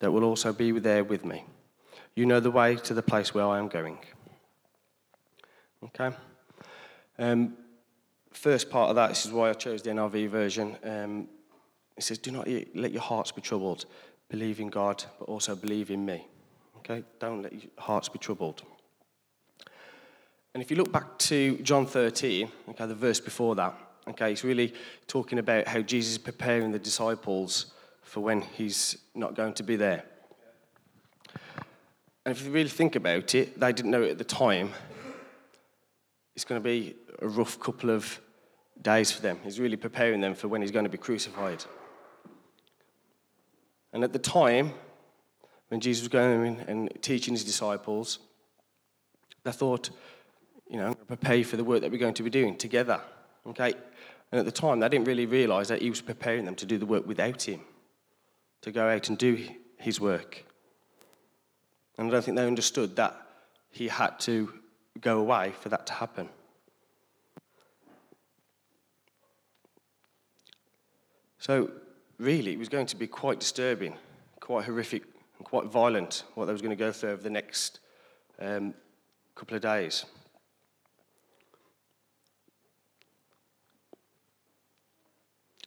That 0.00 0.12
will 0.12 0.24
also 0.24 0.52
be 0.52 0.70
there 0.72 1.02
with 1.02 1.24
me. 1.24 1.44
You 2.14 2.26
know 2.26 2.40
the 2.40 2.50
way 2.50 2.76
to 2.76 2.92
the 2.92 3.02
place 3.02 3.32
where 3.32 3.46
I 3.46 3.58
am 3.58 3.68
going. 3.68 3.98
Okay? 5.82 6.14
Um, 7.18 7.56
first 8.32 8.70
part 8.70 8.90
of 8.90 8.96
that, 8.96 9.08
this 9.08 9.26
is 9.26 9.32
why 9.32 9.50
I 9.50 9.54
chose 9.54 9.82
the 9.82 9.90
NIV 9.90 10.28
version. 10.28 10.76
Um, 10.82 11.28
it 11.96 12.02
says, 12.02 12.18
Do 12.18 12.30
not 12.30 12.48
let 12.74 12.92
your 12.92 13.02
hearts 13.02 13.32
be 13.32 13.40
troubled. 13.40 13.86
Believe 14.28 14.60
in 14.60 14.68
God, 14.68 15.04
but 15.18 15.28
also 15.28 15.54
believe 15.54 15.90
in 15.90 16.04
me. 16.04 16.26
Okay? 16.78 17.04
Don't 17.18 17.42
let 17.42 17.52
your 17.52 17.70
hearts 17.78 18.08
be 18.08 18.18
troubled. 18.18 18.62
And 20.54 20.62
if 20.62 20.70
you 20.70 20.76
look 20.76 20.92
back 20.92 21.18
to 21.18 21.56
John 21.58 21.86
13, 21.86 22.48
okay, 22.70 22.86
the 22.86 22.94
verse 22.94 23.20
before 23.20 23.56
that, 23.56 23.74
okay, 24.08 24.32
it's 24.32 24.44
really 24.44 24.72
talking 25.08 25.38
about 25.38 25.66
how 25.66 25.80
Jesus 25.80 26.12
is 26.12 26.18
preparing 26.18 26.70
the 26.70 26.78
disciples 26.78 27.72
for 28.02 28.20
when 28.20 28.40
he's 28.40 28.96
not 29.14 29.34
going 29.34 29.54
to 29.54 29.62
be 29.62 29.76
there. 29.76 30.04
And 32.24 32.36
if 32.36 32.44
you 32.44 32.52
really 32.52 32.68
think 32.68 32.96
about 32.96 33.34
it, 33.34 33.58
they 33.58 33.72
didn't 33.72 33.90
know 33.90 34.02
it 34.02 34.12
at 34.12 34.18
the 34.18 34.24
time. 34.24 34.70
It's 36.34 36.44
going 36.44 36.60
to 36.60 36.64
be 36.64 36.96
a 37.20 37.28
rough 37.28 37.60
couple 37.60 37.90
of 37.90 38.20
days 38.82 39.12
for 39.12 39.22
them. 39.22 39.38
He's 39.44 39.60
really 39.60 39.76
preparing 39.76 40.20
them 40.20 40.34
for 40.34 40.48
when 40.48 40.60
he's 40.60 40.70
going 40.70 40.84
to 40.84 40.90
be 40.90 40.98
crucified. 40.98 41.64
And 43.92 44.02
at 44.02 44.12
the 44.12 44.18
time, 44.18 44.72
when 45.68 45.80
Jesus 45.80 46.02
was 46.02 46.08
going 46.08 46.60
and 46.66 46.90
teaching 47.00 47.34
his 47.34 47.44
disciples, 47.44 48.18
they 49.44 49.52
thought, 49.52 49.90
you 50.68 50.76
know, 50.76 50.86
I'm 50.86 50.92
going 50.94 51.06
to 51.06 51.16
prepare 51.16 51.44
for 51.44 51.56
the 51.56 51.64
work 51.64 51.82
that 51.82 51.90
we're 51.90 51.98
going 51.98 52.14
to 52.14 52.22
be 52.22 52.30
doing 52.30 52.56
together. 52.56 53.00
Okay? 53.46 53.74
And 54.32 54.40
at 54.40 54.44
the 54.44 54.52
time, 54.52 54.80
they 54.80 54.88
didn't 54.88 55.06
really 55.06 55.26
realize 55.26 55.68
that 55.68 55.82
he 55.82 55.90
was 55.90 56.00
preparing 56.00 56.44
them 56.44 56.56
to 56.56 56.66
do 56.66 56.78
the 56.78 56.86
work 56.86 57.06
without 57.06 57.42
him, 57.42 57.60
to 58.62 58.72
go 58.72 58.88
out 58.88 59.08
and 59.08 59.16
do 59.16 59.46
his 59.78 60.00
work. 60.00 60.44
And 61.96 62.08
I 62.08 62.10
don't 62.10 62.24
think 62.24 62.36
they 62.36 62.46
understood 62.46 62.96
that 62.96 63.14
he 63.70 63.86
had 63.86 64.18
to 64.20 64.52
go 65.00 65.18
away 65.18 65.52
for 65.60 65.68
that 65.68 65.86
to 65.86 65.92
happen. 65.94 66.28
So, 71.38 71.70
really, 72.18 72.52
it 72.52 72.58
was 72.58 72.68
going 72.68 72.86
to 72.86 72.96
be 72.96 73.06
quite 73.06 73.40
disturbing, 73.40 73.96
quite 74.40 74.64
horrific, 74.64 75.02
and 75.38 75.46
quite 75.46 75.66
violent 75.66 76.24
what 76.34 76.46
they 76.46 76.52
was 76.52 76.62
going 76.62 76.70
to 76.70 76.76
go 76.76 76.90
through 76.90 77.10
over 77.10 77.22
the 77.22 77.30
next 77.30 77.80
um, 78.40 78.74
couple 79.34 79.56
of 79.56 79.62
days. 79.62 80.06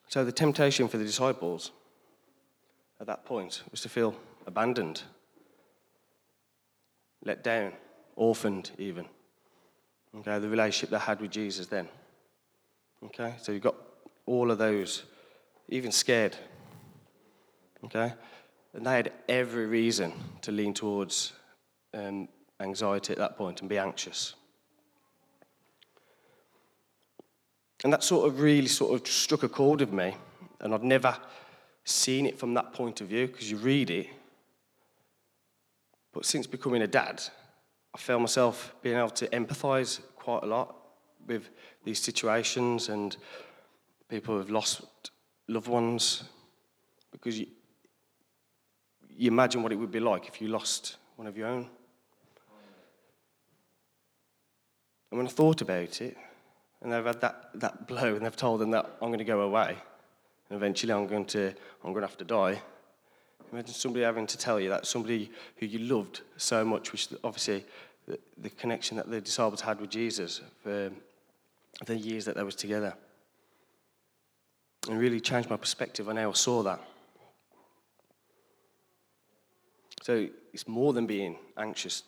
So 0.10 0.24
the 0.24 0.32
temptation 0.32 0.88
for 0.88 0.98
the 0.98 1.04
disciples 1.04 1.72
at 3.00 3.08
that 3.08 3.26
point 3.26 3.62
was 3.70 3.82
to 3.82 3.90
feel 3.90 4.16
abandoned, 4.48 5.04
let 7.24 7.44
down, 7.44 7.74
orphaned, 8.16 8.72
even. 8.78 9.06
Okay, 10.16 10.40
the 10.40 10.50
relationship 10.50 10.90
they 10.90 10.98
had 10.98 11.22
with 11.22 11.32
Jesus 11.32 11.68
then. 11.68 11.88
Okay, 13.04 13.36
so 13.42 13.52
you've 13.52 13.62
got 13.62 13.76
all 14.26 14.50
of 14.50 14.58
those, 14.58 15.04
even 15.70 15.92
scared. 15.92 16.36
Okay, 17.86 18.14
and 18.74 18.86
they 18.86 18.92
had 18.92 19.12
every 19.30 19.66
reason 19.68 20.14
to 20.42 20.52
lean 20.52 20.74
towards 20.74 21.34
um, 21.94 22.28
anxiety 22.60 23.14
at 23.14 23.20
that 23.20 23.38
point 23.38 23.62
and 23.62 23.70
be 23.70 23.78
anxious. 23.78 24.36
And 27.84 27.94
that 27.94 28.04
sort 28.04 28.28
of 28.28 28.40
really 28.40 28.68
sort 28.68 29.00
of 29.00 29.08
struck 29.08 29.44
a 29.44 29.50
chord 29.50 29.82
with 29.82 29.94
me. 29.94 30.16
And 30.60 30.74
I've 30.74 30.84
never 30.84 31.16
seen 31.84 32.26
it 32.26 32.40
from 32.40 32.54
that 32.56 32.74
point 32.74 33.02
of 33.02 33.08
view 33.08 33.28
because 33.28 33.50
you 33.50 33.58
read 33.58 33.90
it. 33.90 34.08
But 36.12 36.26
since 36.26 36.48
becoming 36.48 36.82
a 36.82 36.88
dad, 36.88 37.22
I 37.96 37.98
felt 37.98 38.22
myself 38.22 38.76
being 38.82 38.98
able 38.98 39.10
to 39.12 39.28
empathize 39.28 40.02
quite 40.16 40.44
a 40.44 40.46
lot 40.46 40.76
with 41.26 41.50
these 41.84 42.00
situations 42.00 42.90
and 42.90 43.16
people 44.10 44.34
who 44.34 44.40
have 44.40 44.50
lost 44.50 44.82
loved 45.48 45.68
ones 45.68 46.24
because 47.12 47.40
you, 47.40 47.48
you 49.10 49.30
imagine 49.30 49.64
what 49.64 49.72
it 49.72 49.76
would 49.76 49.92
be 49.92 50.00
like 50.00 50.28
if 50.28 50.42
you 50.42 50.48
lost 50.48 50.98
one 51.16 51.28
of 51.28 51.38
your 51.38 51.48
own. 51.48 51.70
And 55.10 55.18
when 55.18 55.26
I 55.26 55.30
thought 55.30 55.62
about 55.62 56.02
it, 56.02 56.18
and 56.82 56.92
they've 56.92 57.06
had 57.06 57.22
that, 57.22 57.50
that 57.56 57.88
blow 57.88 58.16
and 58.16 58.26
they've 58.26 58.36
told 58.36 58.60
them 58.62 58.72
that 58.72 58.86
I'm 59.02 59.10
going 59.10 59.20
to 59.20 59.26
go 59.26 59.42
away 59.42 59.78
and 60.50 60.58
eventually 60.58 60.94
I'm 60.94 61.08
going 61.08 61.26
to, 61.26 61.48
I'm 61.84 61.92
going 61.94 62.02
to 62.02 62.08
have 62.08 62.18
to 62.18 62.26
die. 62.26 62.62
Imagine 63.52 63.74
somebody 63.74 64.04
having 64.04 64.28
to 64.28 64.38
tell 64.38 64.60
you 64.60 64.70
that 64.70 64.86
somebody 64.86 65.32
who 65.58 65.66
you 65.66 65.80
loved 65.80 66.22
so 66.38 66.66
much, 66.66 66.92
which 66.92 67.10
obviously 67.24 67.66
the, 68.08 68.20
the 68.38 68.50
connection 68.50 68.98
that 68.98 69.10
the 69.10 69.22
disciples 69.22 69.62
had 69.62 69.80
with 69.80 69.90
Jesus 69.90 70.42
for 70.64 70.92
the 71.86 71.96
years 71.96 72.26
that 72.26 72.36
they 72.36 72.44
was 72.44 72.56
together. 72.56 72.94
And 74.90 75.00
really 75.00 75.20
changed 75.20 75.50
my 75.50 75.58
perspective 75.58 76.08
on 76.10 76.18
how 76.18 76.30
I 76.30 76.34
saw 76.34 76.64
that. 76.64 76.82
So 80.04 80.28
it's 80.54 80.68
more 80.68 80.94
than 80.94 81.06
being 81.06 81.36
anxious 81.58 82.04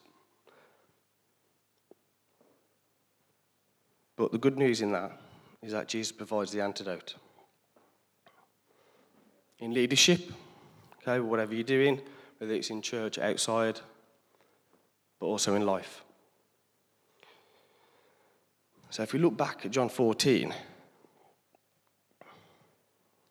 But 4.19 4.33
the 4.33 4.37
good 4.37 4.57
news 4.57 4.81
in 4.81 4.91
that 4.91 5.13
is 5.63 5.71
that 5.71 5.87
Jesus 5.87 6.11
provides 6.11 6.51
the 6.51 6.59
antidote. 6.59 7.15
In 9.59 9.73
leadership, 9.73 10.29
okay, 11.09 11.19
whatever 11.19 11.53
you're 11.53 11.63
doing, 11.63 12.01
whether 12.37 12.53
it's 12.53 12.69
in 12.69 12.81
church, 12.81 13.17
outside, 13.17 13.79
but 15.19 15.25
also 15.25 15.55
in 15.55 15.65
life. 15.65 16.03
So 18.91 19.03
if 19.03 19.13
we 19.13 19.19
look 19.19 19.37
back 19.37 19.65
at 19.65 19.71
John 19.71 19.89
14, 19.89 20.53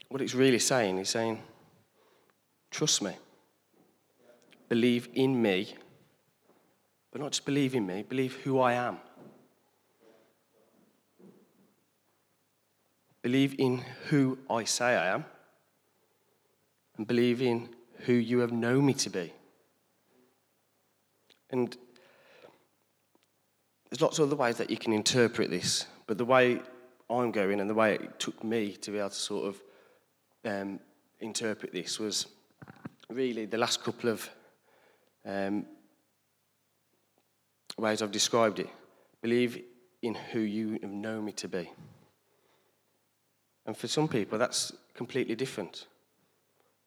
what 0.08 0.22
it's 0.22 0.34
really 0.34 0.58
saying 0.58 0.98
is 0.98 1.08
saying, 1.08 1.42
trust 2.70 3.02
me, 3.02 3.12
believe 4.68 5.08
in 5.14 5.40
me, 5.40 5.74
but 7.10 7.20
not 7.20 7.32
just 7.32 7.44
believe 7.44 7.74
in 7.74 7.86
me, 7.86 8.04
believe 8.08 8.34
who 8.36 8.60
I 8.60 8.74
am. 8.74 8.98
Believe 13.22 13.56
in 13.58 13.84
who 14.08 14.38
I 14.48 14.64
say 14.64 14.96
I 14.96 15.08
am, 15.08 15.24
and 16.98 17.06
believe 17.06 17.40
in 17.40 17.68
who 18.00 18.12
you 18.12 18.40
have 18.40 18.52
known 18.52 18.84
me 18.84 18.92
to 18.94 19.08
be. 19.08 19.32
And 21.50 21.74
there's 23.88 24.02
lots 24.02 24.18
of 24.18 24.26
other 24.26 24.36
ways 24.36 24.58
that 24.58 24.70
you 24.70 24.76
can 24.76 24.92
interpret 24.92 25.50
this, 25.50 25.86
but 26.06 26.18
the 26.18 26.24
way 26.24 26.60
I'm 27.08 27.30
going 27.30 27.60
and 27.60 27.70
the 27.70 27.74
way 27.74 27.94
it 27.94 28.20
took 28.20 28.44
me 28.44 28.72
to 28.72 28.90
be 28.90 28.98
able 28.98 29.08
to 29.08 29.14
sort 29.14 29.46
of 29.46 29.62
um, 30.44 30.80
interpret 31.20 31.72
this 31.72 31.98
was 31.98 32.26
really 33.08 33.46
the 33.46 33.56
last 33.56 33.82
couple 33.82 34.10
of 34.10 34.28
um, 35.24 35.64
ways 37.78 38.02
I've 38.02 38.12
described 38.12 38.58
it. 38.58 38.68
Believe 39.22 39.62
in 40.02 40.14
who 40.14 40.40
you 40.40 40.78
have 40.82 40.90
known 40.90 41.24
me 41.24 41.32
to 41.32 41.48
be. 41.48 41.70
And 43.66 43.76
for 43.76 43.88
some 43.88 44.08
people, 44.08 44.38
that's 44.38 44.72
completely 44.94 45.34
different. 45.34 45.86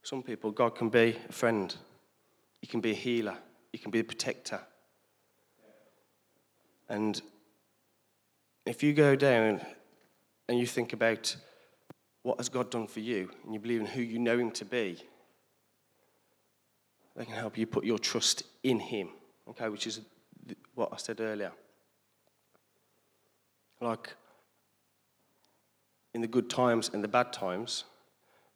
Some 0.04 0.24
people, 0.24 0.52
God 0.52 0.76
can 0.76 0.90
be 0.90 1.18
a 1.30 1.32
friend, 1.32 1.74
He 2.60 2.68
can 2.68 2.82
be 2.82 2.92
a 2.92 2.96
healer, 2.96 3.38
He 3.72 3.78
can 3.78 3.92
be 3.92 4.00
a 4.00 4.04
protector. 4.04 4.60
And 6.90 7.22
if 8.66 8.84
you 8.84 8.94
go 8.94 9.16
down 9.16 9.62
and 10.50 10.60
you 10.60 10.66
think 10.66 10.94
about 10.94 11.36
what 12.24 12.38
has 12.38 12.50
God 12.50 12.70
done 12.70 12.88
for 12.88 13.00
you, 13.00 13.30
and 13.44 13.54
you 13.54 13.60
believe 13.60 13.82
in 13.82 13.88
who 13.88 14.02
you 14.02 14.20
know 14.20 14.38
Him 14.38 14.52
to 14.52 14.66
be, 14.66 14.98
they 17.16 17.26
can 17.26 17.34
help 17.34 17.58
you 17.58 17.66
put 17.66 17.84
your 17.84 18.00
trust 18.00 18.44
in 18.64 18.80
Him, 18.80 19.10
okay, 19.50 19.70
which 19.70 19.88
is 19.88 20.02
what 20.76 20.90
I 20.92 20.98
said 20.98 21.22
earlier. 21.22 21.52
Like, 23.80 24.14
in 26.14 26.22
the 26.22 26.28
good 26.28 26.50
times 26.50 26.90
and 26.94 27.04
the 27.04 27.08
bad 27.08 27.32
times, 27.34 27.86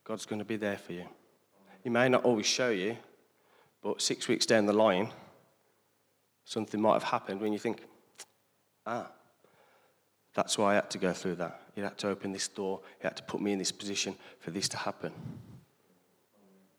God's 0.04 0.25
going 0.25 0.40
to 0.40 0.46
be 0.46 0.58
there 0.58 0.78
for 0.78 0.94
you. 0.94 1.06
He 1.86 1.92
may 1.92 2.10
not 2.10 2.24
always 2.24 2.48
show 2.48 2.72
you, 2.72 2.98
but 3.84 4.01
six 4.01 4.27
weeks 4.27 4.48
down 4.48 4.65
the 4.65 4.74
line, 4.74 5.12
something 6.44 6.82
might 6.82 6.94
have 6.94 7.04
happened 7.04 7.39
when 7.39 7.54
you 7.54 7.60
think, 7.60 7.84
ah, 8.88 9.12
that's 10.34 10.58
why 10.58 10.72
I 10.72 10.74
had 10.74 10.89
to 10.89 10.98
go 10.98 11.13
through 11.13 11.36
that. 11.36 11.62
He 11.75 11.82
had 11.82 11.96
to 12.00 12.08
open 12.10 12.32
this 12.32 12.48
door. 12.48 12.80
He 13.00 13.04
had 13.04 13.15
to 13.18 13.22
put 13.22 13.39
me 13.39 13.51
in 13.51 13.60
this 13.60 13.72
position 13.72 14.15
for 14.39 14.50
this 14.50 14.68
to 14.70 14.77
happen. 14.77 15.13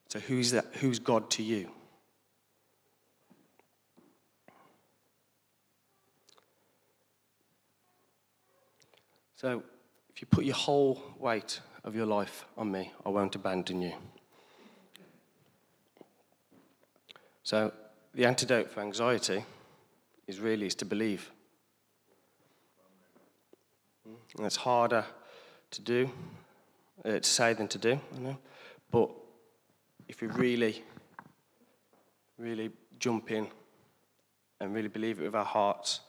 So 0.09 0.19
who's 0.19 0.51
that? 0.51 0.67
Who's 0.81 0.99
God 0.99 1.31
to 1.31 1.43
you? 1.45 1.71
So 9.37 9.63
if 10.13 10.21
you 10.21 10.27
put 10.27 10.45
your 10.45 10.57
whole 10.57 11.01
weight 11.17 11.61
of 11.85 11.95
your 11.95 12.07
life 12.07 12.45
on 12.59 12.73
me, 12.73 12.91
I 13.05 13.11
won't 13.11 13.37
abandon 13.37 13.83
you. 13.83 13.93
So 17.47 17.73
the 18.13 18.25
antidote 18.25 18.69
for 18.69 18.81
anxiety 18.81 19.45
is 20.27 20.41
really 20.41 20.67
is 20.67 20.75
to 20.75 20.85
believe. 20.85 21.31
And 24.05 24.45
it's 24.45 24.57
harder 24.57 25.05
to 25.71 25.81
do, 25.81 26.11
uh, 27.05 27.21
to 27.21 27.23
say 27.23 27.53
than 27.53 27.69
to 27.69 27.79
do, 27.79 28.01
I 28.17 28.19
know. 28.19 28.37
But 28.91 29.11
if 30.09 30.21
we 30.21 30.27
really, 30.27 30.83
really 32.37 32.73
jump 32.99 33.31
in 33.31 33.47
and 34.59 34.75
really 34.75 34.89
believe 34.89 35.21
it 35.21 35.27
with 35.27 35.37
our 35.37 35.45
hearts, 35.45 36.01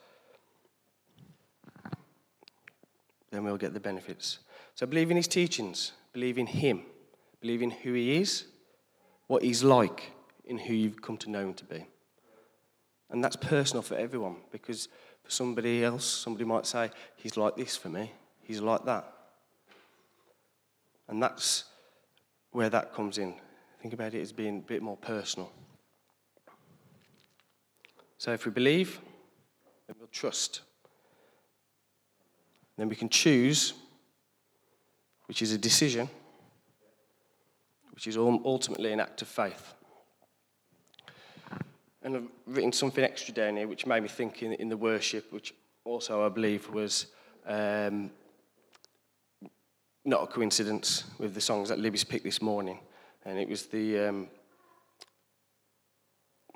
then 3.29 3.43
we'll 3.43 3.57
get 3.57 3.75
the 3.75 3.79
benefits. 3.79 4.39
So 4.73 4.87
believe 4.87 5.11
in 5.11 5.17
his 5.17 5.27
teachings, 5.27 5.91
believe 6.13 6.39
in 6.39 6.47
him, 6.47 6.81
believe 7.41 7.61
in 7.61 7.69
who 7.69 7.93
he 7.93 8.17
is, 8.17 8.45
what 9.27 9.43
he's 9.43 9.63
like, 9.63 10.13
in 10.47 10.57
who 10.57 10.73
you've 10.73 11.01
come 11.01 11.17
to 11.17 11.29
know 11.29 11.41
him 11.41 11.53
to 11.55 11.65
be. 11.65 11.85
And 13.09 13.23
that's 13.23 13.35
personal 13.35 13.81
for 13.81 13.95
everyone 13.95 14.37
because 14.51 14.87
for 15.23 15.31
somebody 15.31 15.83
else, 15.83 16.05
somebody 16.05 16.45
might 16.45 16.65
say, 16.65 16.89
He's 17.15 17.37
like 17.37 17.55
this 17.55 17.77
for 17.77 17.89
me, 17.89 18.11
He's 18.41 18.61
like 18.61 18.85
that. 18.85 19.13
And 21.07 21.21
that's 21.23 21.65
where 22.51 22.69
that 22.69 22.93
comes 22.93 23.17
in. 23.17 23.33
Think 23.81 23.93
about 23.93 24.13
it 24.13 24.21
as 24.21 24.31
being 24.31 24.57
a 24.57 24.61
bit 24.61 24.81
more 24.81 24.97
personal. 24.97 25.51
So 28.17 28.33
if 28.33 28.45
we 28.45 28.51
believe, 28.51 28.99
then 29.85 29.95
we'll 29.99 30.09
trust. 30.11 30.61
Then 32.77 32.89
we 32.89 32.95
can 32.95 33.09
choose, 33.09 33.73
which 35.27 35.41
is 35.41 35.51
a 35.51 35.57
decision, 35.57 36.09
which 37.91 38.07
is 38.07 38.17
ultimately 38.17 38.91
an 38.91 38.99
act 38.99 39.21
of 39.21 39.27
faith. 39.27 39.73
And 42.07 42.15
I've 42.15 42.29
written 42.45 42.71
something 42.71 43.03
extra 43.03 43.33
down 43.33 43.57
here 43.57 43.67
which 43.67 43.85
made 43.85 44.01
me 44.01 44.07
think 44.07 44.41
in, 44.41 44.53
in 44.53 44.69
the 44.69 44.77
worship, 44.77 45.29
which 45.33 45.53
also 45.83 46.25
I 46.25 46.29
believe 46.29 46.69
was 46.69 47.07
um, 47.45 48.11
not 50.05 50.23
a 50.23 50.27
coincidence 50.27 51.03
with 51.19 51.33
the 51.33 51.41
songs 51.41 51.67
that 51.67 51.79
Libby's 51.79 52.05
picked 52.05 52.23
this 52.23 52.41
morning. 52.41 52.79
And 53.25 53.37
it 53.37 53.49
was 53.49 53.65
the, 53.65 54.07
um, 54.07 54.29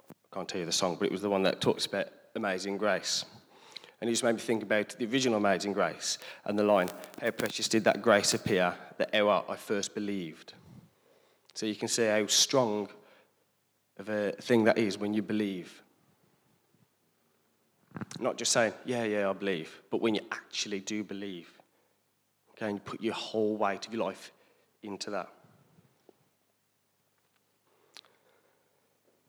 I 0.07 0.35
can't 0.35 0.47
tell 0.47 0.61
you 0.61 0.65
the 0.65 0.71
song, 0.71 0.95
but 0.97 1.07
it 1.07 1.11
was 1.11 1.21
the 1.21 1.29
one 1.29 1.43
that 1.43 1.59
talks 1.59 1.85
about 1.85 2.05
amazing 2.33 2.77
grace. 2.77 3.25
And 3.99 4.09
it 4.09 4.13
just 4.13 4.23
made 4.23 4.35
me 4.35 4.39
think 4.39 4.63
about 4.63 4.95
the 4.97 5.05
original 5.05 5.37
Amazing 5.37 5.73
Grace 5.73 6.17
and 6.45 6.57
the 6.57 6.63
line, 6.63 6.87
How 7.21 7.31
precious 7.31 7.67
did 7.67 7.83
that 7.83 8.01
grace 8.01 8.33
appear, 8.33 8.73
the 8.97 9.19
hour 9.19 9.43
I 9.49 9.57
first 9.57 9.95
believed. 9.95 10.53
So 11.55 11.65
you 11.65 11.75
can 11.75 11.89
see 11.89 12.05
how 12.05 12.25
strong 12.27 12.87
of 14.01 14.09
a 14.09 14.31
thing 14.33 14.65
that 14.65 14.77
is 14.77 14.97
when 14.97 15.13
you 15.13 15.21
believe. 15.21 15.81
Not 18.19 18.37
just 18.37 18.51
saying, 18.51 18.73
yeah, 18.83 19.03
yeah, 19.03 19.29
I 19.29 19.33
believe, 19.33 19.81
but 19.89 20.01
when 20.01 20.15
you 20.15 20.21
actually 20.31 20.79
do 20.79 21.03
believe. 21.03 21.49
Okay, 22.51 22.67
and 22.67 22.75
you 22.75 22.81
put 22.81 23.01
your 23.01 23.13
whole 23.13 23.55
weight 23.55 23.87
of 23.87 23.93
your 23.93 24.03
life 24.03 24.31
into 24.83 25.11
that. 25.11 25.29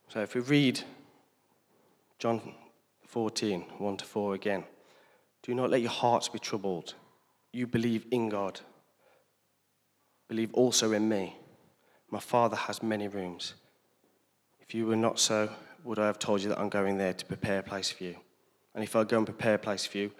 So 0.08 0.20
if 0.20 0.34
we 0.34 0.40
read 0.40 0.80
John 2.18 2.40
14, 3.06 3.64
1 3.78 3.96
to 3.98 4.04
4 4.04 4.34
again, 4.34 4.64
do 5.42 5.54
not 5.54 5.70
let 5.70 5.80
your 5.80 5.90
hearts 5.90 6.28
be 6.28 6.38
troubled. 6.38 6.94
You 7.52 7.66
believe 7.66 8.06
in 8.10 8.28
God. 8.28 8.60
Believe 10.28 10.54
also 10.54 10.92
in 10.92 11.08
me. 11.08 11.36
My 12.10 12.20
Father 12.20 12.56
has 12.56 12.82
many 12.82 13.08
rooms. 13.08 13.54
If 14.72 14.76
you 14.76 14.86
were 14.86 14.96
not 14.96 15.18
so, 15.18 15.50
would 15.84 15.98
I 15.98 16.06
have 16.06 16.18
told 16.18 16.40
you 16.40 16.48
that 16.48 16.58
I'm 16.58 16.70
going 16.70 16.96
there 16.96 17.12
to 17.12 17.26
prepare 17.26 17.58
a 17.58 17.62
place 17.62 17.90
for 17.90 18.04
you? 18.04 18.16
And 18.74 18.82
if 18.82 18.96
I 18.96 19.04
go 19.04 19.18
and 19.18 19.26
prepare 19.26 19.56
a 19.56 19.58
place 19.58 19.84
for 19.84 19.98
you, 19.98 20.12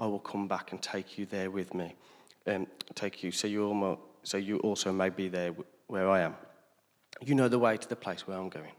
I 0.00 0.06
will 0.06 0.18
come 0.18 0.48
back 0.48 0.72
and 0.72 0.82
take 0.82 1.16
you 1.16 1.26
there 1.26 1.48
with 1.48 1.74
me. 1.74 1.94
Um, 2.44 2.66
take 2.96 3.22
you 3.22 3.30
so 3.30 3.46
you, 3.46 3.98
so 4.24 4.36
you 4.36 4.58
also 4.58 4.90
may 4.90 5.10
be 5.10 5.28
there 5.28 5.54
where 5.86 6.10
I 6.10 6.22
am. 6.22 6.34
You 7.24 7.36
know 7.36 7.46
the 7.46 7.60
way 7.60 7.76
to 7.76 7.88
the 7.88 7.94
place 7.94 8.26
where 8.26 8.36
I'm 8.36 8.48
going. 8.48 8.72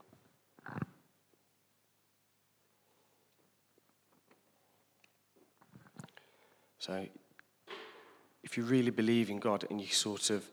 So, 6.79 7.07
if 8.43 8.57
you 8.57 8.65
really 8.65 8.91
believe 8.91 9.29
in 9.29 9.39
God 9.39 9.63
and 9.69 9.79
you 9.79 9.87
sort 9.87 10.29
of 10.29 10.43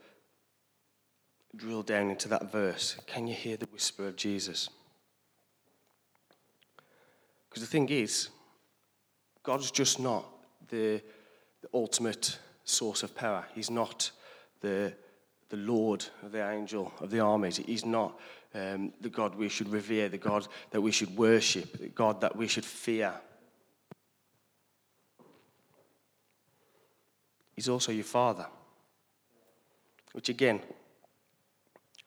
drill 1.59 1.83
down 1.83 2.11
into 2.11 2.29
that 2.29 2.51
verse, 2.51 2.97
can 3.07 3.27
you 3.27 3.35
hear 3.35 3.57
the 3.57 3.67
whisper 3.67 4.07
of 4.07 4.17
Jesus? 4.17 4.71
Because 7.49 7.63
the 7.63 7.69
thing 7.69 7.89
is, 7.89 8.29
God's 9.43 9.71
just 9.71 9.99
not 9.99 10.25
the, 10.69 11.03
the 11.63 11.69
ultimate 11.75 12.39
source 12.65 13.03
of 13.03 13.15
power. 13.15 13.45
He's 13.55 13.71
not 13.71 14.11
the, 14.61 14.93
the 15.49 15.57
Lord 15.57 16.05
of 16.23 16.33
the 16.33 16.49
angel 16.49 16.93
of 17.01 17.11
the 17.11 17.21
armies. 17.21 17.57
He's 17.57 17.85
not 17.85 18.19
um, 18.55 18.93
the 19.01 19.09
God 19.09 19.35
we 19.35 19.49
should 19.49 19.69
revere, 19.69 20.09
the 20.09 20.19
God 20.19 20.47
that 20.71 20.81
we 20.81 20.93
should 20.93 21.17
worship, 21.17 21.79
the 21.79 21.89
God 21.89 22.21
that 22.21 22.37
we 22.37 22.47
should 22.47 22.65
fear. 22.65 23.13
He's 27.55 27.69
also 27.69 27.91
your 27.91 28.05
Father. 28.05 28.47
Which 30.13 30.29
again, 30.29 30.61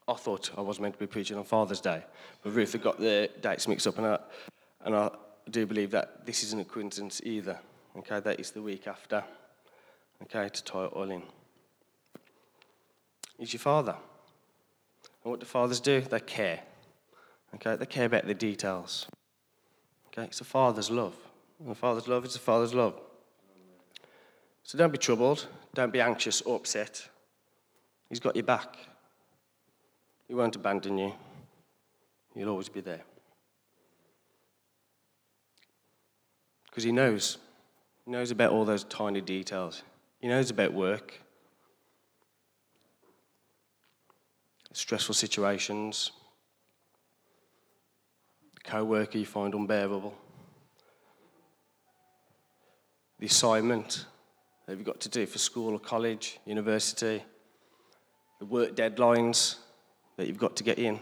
I 0.08 0.14
thought 0.14 0.52
I 0.58 0.62
was 0.62 0.80
meant 0.80 0.96
to 0.96 1.00
be 1.00 1.08
preaching 1.08 1.38
on 1.38 1.44
Father's 1.44 1.82
Day, 1.82 2.04
but 2.44 2.52
Ruth 2.52 2.74
had 2.74 2.82
got 2.82 3.00
the 3.00 3.30
dates 3.42 3.68
mixed 3.68 3.88
up, 3.88 3.98
and 3.98 4.08
I, 4.08 4.20
and 4.84 4.96
I 4.96 5.12
do 5.50 5.66
believe 5.66 5.92
that 5.92 6.26
this 6.26 6.44
isn't 6.44 6.60
a 6.60 6.66
coincidence 6.66 7.22
either. 7.24 7.60
Okay, 7.98 8.20
that 8.20 8.40
is 8.40 8.52
the 8.52 8.62
week 8.62 8.88
after. 8.88 9.24
Okay, 10.24 10.50
to 10.50 10.64
tie 10.64 10.86
it 10.86 10.94
all 10.94 11.10
in. 11.10 11.24
He's 13.38 13.54
your 13.54 13.60
father. 13.60 13.96
And 15.24 15.32
what 15.32 15.40
do 15.40 15.46
fathers 15.46 15.80
do? 15.80 16.02
They 16.02 16.20
care. 16.20 16.62
Okay, 17.56 17.76
they 17.76 17.86
care 17.86 18.06
about 18.06 18.28
the 18.28 18.34
details. 18.34 19.08
Okay, 20.08 20.24
it's 20.24 20.42
a 20.42 20.46
father's 20.46 20.90
love. 20.90 21.16
And 21.60 21.72
a 21.72 21.76
father's 21.76 22.08
love 22.08 22.26
is 22.26 22.36
a 22.36 22.40
father's 22.40 22.74
love. 22.74 23.00
So 24.64 24.78
don't 24.78 24.92
be 24.92 24.98
troubled, 24.98 25.48
don't 25.74 25.92
be 25.92 26.02
anxious 26.02 26.42
or 26.42 26.56
upset. 26.56 27.08
He's 28.10 28.20
got 28.20 28.36
your 28.36 28.44
back. 28.44 28.78
He 30.32 30.36
won't 30.36 30.56
abandon 30.56 30.98
you, 30.98 31.12
He'll 32.34 32.48
always 32.48 32.70
be 32.70 32.80
there. 32.80 33.02
Because 36.70 36.86
He 36.86 36.94
knows. 36.94 37.38
He 38.06 38.12
knows 38.14 38.32
about 38.32 38.54
all 38.54 38.64
those 38.64 38.86
tiny 38.86 39.20
details. 39.20 39.84
He 40.22 40.30
knows 40.30 40.50
about 40.50 40.72
work, 40.72 41.20
stressful 44.72 45.16
situations, 45.16 46.14
the 48.56 48.62
co 48.62 48.86
worker 48.86 49.18
you 49.18 49.26
find 49.26 49.54
unbearable, 49.54 50.16
the 53.20 53.26
assignment 53.26 54.06
that 54.66 54.78
you've 54.78 54.86
got 54.86 55.02
to 55.02 55.10
do 55.10 55.26
for 55.26 55.40
school 55.40 55.74
or 55.74 55.80
college, 55.80 56.40
university, 56.46 57.22
the 58.40 58.46
work 58.46 58.78
deadlines 58.78 59.58
that 60.18 60.28
you've 60.28 60.38
got 60.38 60.56
to 60.58 60.64
get 60.64 60.80
in, 60.80 61.00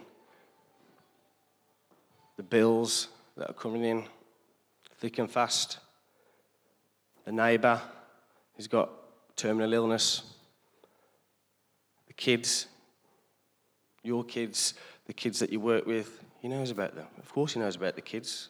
the 2.37 2.43
bills 2.43 3.09
that 3.35 3.49
are 3.49 3.53
coming 3.53 3.83
in 3.83 4.05
thick 4.97 5.17
and 5.19 5.31
fast, 5.31 5.79
the 7.25 7.31
neighbour 7.31 7.81
who's 8.55 8.67
got 8.67 8.89
terminal 9.35 9.73
illness, 9.73 10.23
the 12.07 12.13
kids, 12.13 12.67
your 14.03 14.23
kids, 14.23 14.73
the 15.05 15.13
kids 15.13 15.39
that 15.39 15.51
you 15.51 15.59
work 15.59 15.85
with, 15.85 16.23
he 16.39 16.47
knows 16.47 16.71
about 16.71 16.95
them. 16.95 17.07
Of 17.17 17.31
course, 17.31 17.53
he 17.53 17.59
knows 17.59 17.75
about 17.75 17.95
the 17.95 18.01
kids 18.01 18.49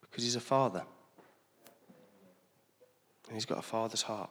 because 0.00 0.24
he's 0.24 0.36
a 0.36 0.40
father. 0.40 0.82
And 3.26 3.36
he's 3.36 3.46
got 3.46 3.58
a 3.58 3.62
father's 3.62 4.02
heart. 4.02 4.30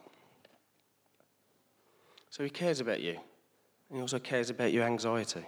So 2.30 2.42
he 2.42 2.50
cares 2.50 2.80
about 2.80 3.00
you. 3.00 3.18
He 3.92 4.00
also 4.00 4.18
cares 4.18 4.50
about 4.50 4.72
your 4.72 4.84
anxiety. 4.84 5.44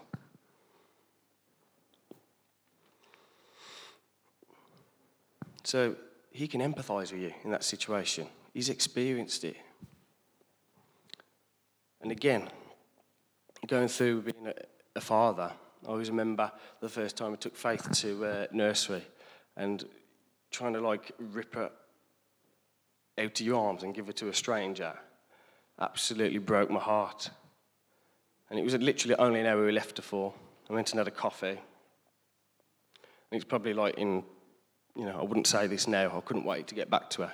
So 5.63 5.95
he 6.33 6.49
can 6.49 6.61
empathize 6.61 7.13
with 7.13 7.21
you 7.21 7.33
in 7.45 7.51
that 7.51 7.65
situation. 7.65 8.27
He's 8.55 8.71
experienced 8.71 9.45
it. 9.45 9.57
And 12.01 12.11
again, 12.11 12.49
going 13.67 13.89
through 13.89 14.23
being 14.23 14.47
a, 14.47 14.55
a 14.97 15.01
father, 15.01 15.53
I 15.87 15.89
always 15.89 16.11
remember 16.11 16.51
the 16.81 16.89
first 16.89 17.17
time 17.17 17.35
I 17.35 17.37
took 17.37 17.55
Faith 17.55 17.91
to 18.01 18.25
uh, 18.25 18.47
nursery 18.53 19.05
and 19.57 19.85
trying 20.51 20.73
to 20.73 20.81
like 20.81 21.13
rip 21.19 21.55
her 21.55 21.71
out 23.19 23.41
of 23.41 23.47
your 23.47 23.61
arms 23.61 23.83
and 23.83 23.95
give 23.95 24.07
her 24.07 24.13
to 24.15 24.29
a 24.29 24.35
stranger 24.35 24.95
absolutely 25.81 26.39
broke 26.39 26.71
my 26.71 26.81
heart. 26.81 27.31
And 28.51 28.59
it 28.59 28.65
was 28.65 28.75
literally 28.75 29.15
only 29.17 29.41
an 29.41 29.47
hour 29.47 29.65
we 29.65 29.73
left 29.73 29.97
her 29.99 30.03
for. 30.03 30.35
I 30.69 30.73
went 30.73 30.91
and 30.91 30.99
had 30.99 31.09
a 31.09 31.13
coffee. 31.13 31.49
And 31.49 31.59
it's 33.31 33.45
probably 33.45 33.75
like 33.75 33.97
in, 33.97 34.25
you 34.97 35.05
know, 35.05 35.19
I 35.19 35.23
wouldn't 35.23 35.47
say 35.47 35.69
this 35.69 35.87
now. 35.87 36.17
I 36.17 36.21
couldn't 36.21 36.45
wait 36.45 36.67
to 36.69 36.75
get 36.75 36.91
back 36.91 37.11
to 37.11 37.23
her. 37.23 37.33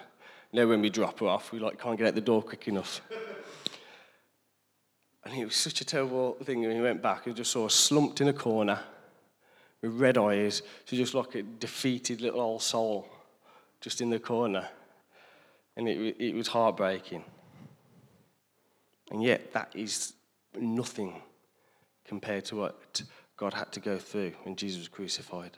You 0.52 0.60
know, 0.60 0.68
when 0.68 0.82
we 0.82 0.90
drop 0.90 1.20
her 1.20 1.26
off, 1.26 1.52
we 1.52 1.58
like 1.58 1.80
can't 1.80 1.96
get 1.96 2.08
out 2.08 2.14
the 2.14 2.20
door 2.20 2.42
quick 2.42 2.68
enough. 2.68 3.00
and 5.24 5.34
it 5.34 5.44
was 5.44 5.56
such 5.56 5.80
a 5.80 5.84
terrible 5.84 6.34
thing 6.44 6.60
when 6.60 6.76
we 6.76 6.82
went 6.82 7.02
back. 7.02 7.26
I 7.26 7.32
just 7.32 7.50
saw 7.50 7.64
her 7.64 7.70
slumped 7.70 8.20
in 8.20 8.28
a 8.28 8.32
corner 8.32 8.78
with 9.80 9.98
red 9.98 10.18
eyes. 10.18 10.62
She 10.84 10.96
just 10.96 11.14
like 11.14 11.34
a 11.34 11.42
defeated 11.42 12.20
little 12.20 12.40
old 12.40 12.62
soul 12.62 13.08
just 13.80 14.00
in 14.00 14.10
the 14.10 14.18
corner. 14.18 14.68
And 15.76 15.88
it, 15.88 16.16
it 16.18 16.34
was 16.34 16.48
heartbreaking. 16.48 17.24
And 19.10 19.22
yet, 19.22 19.52
that 19.52 19.70
is 19.74 20.14
nothing 20.60 21.22
compared 22.04 22.44
to 22.46 22.56
what 22.56 23.02
God 23.36 23.54
had 23.54 23.72
to 23.72 23.80
go 23.80 23.98
through 23.98 24.32
when 24.44 24.56
Jesus 24.56 24.78
was 24.78 24.88
crucified. 24.88 25.56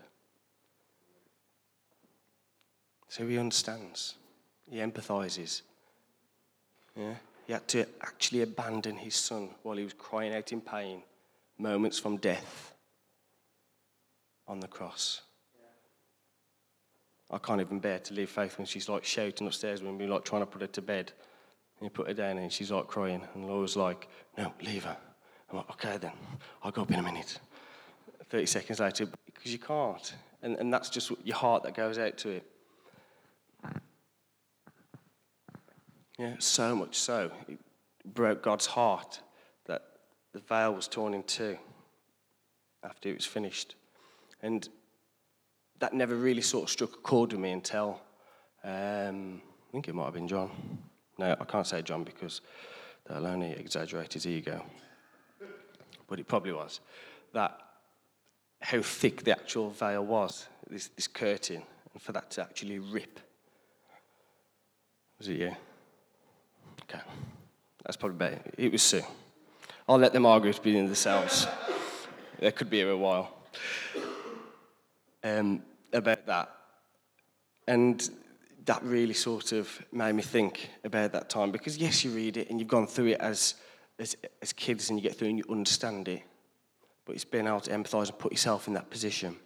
So 3.09 3.27
he 3.27 3.39
understands, 3.39 4.15
he 4.71 4.79
empathizes. 4.79 5.63
Yeah? 6.97 7.15
He 7.47 7.53
had 7.53 7.67
to 7.69 7.87
actually 8.03 8.43
abandon 8.43 8.97
his 8.97 9.15
son 9.15 9.51
while 9.63 9.77
he 9.77 9.85
was 9.85 9.95
crying 9.95 10.35
out 10.35 10.53
in 10.53 10.61
pain, 10.61 11.03
moments 11.59 11.99
from 11.99 12.19
death 12.19 12.75
on 14.47 14.61
the 14.61 14.69
cross. 14.69 15.23
I 17.31 17.39
can't 17.39 17.61
even 17.61 17.79
bear 17.79 17.99
to 17.99 18.15
leave 18.15 18.31
Faith 18.31 18.57
when 18.59 18.67
she's 18.67 18.89
like 18.89 19.05
shouting 19.05 19.47
upstairs 19.47 19.83
when 19.83 19.99
we're 19.99 20.09
like 20.09 20.25
trying 20.25 20.43
to 20.43 20.47
put 20.47 20.63
her 20.63 20.67
to 20.69 20.83
bed. 20.83 21.13
And 21.81 21.87
you 21.87 21.91
put 21.91 22.09
her 22.09 22.15
down 22.15 22.39
and 22.39 22.53
she's 22.53 22.71
like 22.71 22.87
crying. 22.87 23.23
And 23.35 23.47
Laura's 23.47 23.77
like, 23.77 24.09
no, 24.37 24.53
leave 24.63 24.85
her. 24.85 24.97
I'm 25.51 25.59
like, 25.59 25.71
okay 25.71 25.97
then, 25.97 26.13
I'll 26.63 26.73
go 26.73 26.83
up 26.83 26.91
in 26.91 26.99
a 26.99 27.03
minute. 27.03 27.39
30 28.29 28.47
seconds 28.47 28.81
later, 28.81 29.07
because 29.27 29.53
you 29.53 29.59
can't. 29.59 30.15
And, 30.43 30.57
and 30.57 30.73
that's 30.73 30.91
just 30.91 31.11
your 31.25 31.37
heart 31.37 31.63
that 31.63 31.75
goes 31.75 31.99
out 31.99 32.19
to 32.19 32.31
it. 32.31 32.47
Yeah, 36.19 36.35
so 36.39 36.75
much 36.75 36.97
so. 36.97 37.31
It 37.49 37.59
broke 38.05 38.43
God's 38.43 38.67
heart 38.67 39.21
that 39.67 39.83
the 40.33 40.41
veil 40.41 40.75
was 40.75 40.89
torn 40.89 41.15
in 41.15 41.23
two 41.23 41.57
after 42.83 43.09
it 43.09 43.15
was 43.15 43.25
finished. 43.25 43.77
And 44.43 44.69
that 45.79 45.95
never 45.95 46.17
really 46.17 46.43
sort 46.43 46.65
of 46.65 46.71
struck 46.71 46.93
a 46.95 46.99
chord 46.99 47.33
with 47.33 47.41
me 47.41 47.53
until 47.53 48.01
um, 48.65 49.41
I 49.69 49.73
think 49.73 49.89
it 49.89 49.95
might 49.95 50.07
have 50.07 50.15
been 50.15 50.29
John. 50.29 50.51
No, 51.19 51.37
I 51.39 51.45
can't 51.45 51.67
say 51.67 51.83
John 51.83 52.05
because 52.05 52.41
that'll 53.05 53.27
only 53.27 53.51
exaggerate 53.51 54.13
his 54.13 54.27
ego. 54.27 54.65
But 56.07 56.21
it 56.21 56.29
probably 56.29 56.53
was. 56.53 56.81
That 57.33 57.61
how 58.61 58.81
thick 58.81 59.25
the 59.25 59.33
actual 59.33 59.71
veil 59.71 60.05
was, 60.05 60.49
this, 60.69 60.89
this 60.89 61.07
curtain, 61.07 61.63
and 61.93 62.03
for 62.03 62.13
that 62.13 62.31
to 62.33 62.43
actually 62.43 62.79
rip. 62.79 63.21
Was 65.19 65.29
it 65.29 65.39
you? 65.39 65.57
Okay. 66.83 67.03
That's 67.85 67.97
probably 67.97 68.19
better. 68.19 68.41
It 68.57 68.73
was 68.73 68.83
Sue. 68.83 69.03
I'll 69.89 69.99
let 69.99 70.13
them 70.13 70.27
argue 70.27 70.53
between 70.53 70.87
themselves. 70.87 71.47
they 72.39 72.53
could 72.53 72.71
be 72.71 72.79
here 72.79 72.91
a 72.91 72.97
while. 72.97 73.33
Um, 75.25 75.63
about 75.93 76.27
that. 76.27 76.51
And 77.67 78.09
that 78.69 78.83
really 78.83 79.15
sort 79.15 79.53
of 79.53 79.83
made 79.93 80.13
me 80.13 80.23
think 80.23 80.69
about 80.85 81.13
that 81.13 81.31
time. 81.31 81.51
Because 81.51 81.79
yes 81.79 82.05
you 82.05 82.11
read 82.11 82.37
it 82.37 82.51
and 82.51 82.61
you've 82.61 82.69
gone 82.69 82.87
through 82.87 83.07
it 83.07 83.21
as, 83.21 83.55
as, 83.99 84.15
as 84.43 84.53
kids 84.53 84.91
and 84.91 84.99
you 84.99 85.03
get 85.03 85.17
through 85.17 85.29
and 85.29 85.39
you 85.39 85.45
understand 85.49 86.07
it. 86.07 86.23
But 87.07 87.15
it's 87.15 87.25
being 87.25 87.47
able 87.47 87.61
to 87.61 87.71
empathize 87.71 88.11
and 88.11 88.19
put 88.19 88.31
yourself 88.31 88.69
in 88.69 88.75
that 88.75 88.91
position. 88.91 89.37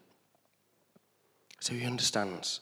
So 1.60 1.72
he 1.72 1.86
understands. 1.86 2.60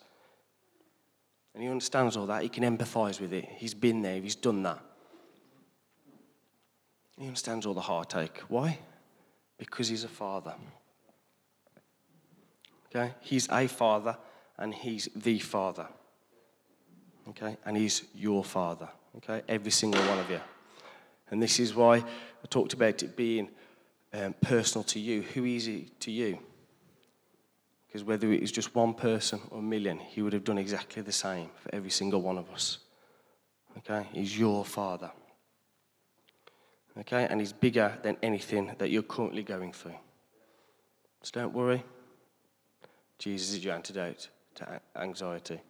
And 1.55 1.63
he 1.63 1.71
understands 1.71 2.15
all 2.19 2.27
that. 2.27 2.43
He 2.43 2.51
can 2.51 2.63
empathize 2.63 3.23
with 3.23 3.33
it. 3.33 3.49
He's 3.57 3.73
been 3.73 4.03
there. 4.03 4.21
He's 4.21 4.35
done 4.35 4.63
that. 4.65 4.81
He 7.19 7.27
understands 7.27 7.65
all 7.65 7.75
the 7.75 7.81
heartache. 7.81 8.39
Why? 8.49 8.79
Because 9.57 9.89
he's 9.89 10.05
a 10.05 10.09
father. 10.09 10.55
Okay? 12.95 13.15
He's 13.21 13.49
a 13.51 13.67
father 13.67 14.19
and 14.59 14.75
he's 14.75 15.09
the 15.17 15.39
father 15.39 15.89
okay? 17.29 17.57
And 17.65 17.77
He's 17.77 18.05
your 18.15 18.45
Father, 18.45 18.89
okay? 19.19 19.43
Every 19.49 19.71
single 19.71 20.03
one 20.07 20.19
of 20.19 20.31
you. 20.31 20.41
And 21.31 21.43
this 21.43 21.61
is 21.61 21.75
why 21.75 21.97
I 21.97 22.47
talked 22.49 22.73
about 22.73 23.03
it 23.03 23.17
being 23.17 23.49
um, 24.13 24.35
personal 24.41 24.83
to 24.85 24.99
you. 24.99 25.23
Who 25.23 25.45
is 25.45 25.67
He 25.67 25.89
to 26.01 26.11
you? 26.11 26.39
Because 27.87 28.05
whether 28.05 28.33
it 28.33 28.43
is 28.43 28.53
just 28.53 28.75
one 28.75 28.95
person 28.95 29.41
or 29.51 29.59
a 29.59 29.63
million, 29.63 29.99
He 29.99 30.23
would 30.23 30.33
have 30.33 30.45
done 30.45 30.59
exactly 30.59 31.03
the 31.03 31.13
same 31.13 31.51
for 31.63 31.75
every 31.75 31.91
single 31.91 32.23
one 32.23 32.39
of 32.39 32.51
us. 32.51 32.79
Okay? 33.79 34.07
He's 34.13 34.39
your 34.39 34.65
Father. 34.65 35.11
Okay? 36.99 37.27
And 37.29 37.41
He's 37.41 37.53
bigger 37.53 37.99
than 38.03 38.17
anything 38.23 38.75
that 38.79 38.91
you're 38.91 39.03
currently 39.03 39.43
going 39.43 39.73
through. 39.73 39.97
So 41.23 41.31
don't 41.41 41.53
worry. 41.53 41.85
Jesus 43.19 43.53
is 43.53 43.65
your 43.65 43.75
antidote 43.75 44.29
to 44.55 44.81
anxiety. 44.97 45.61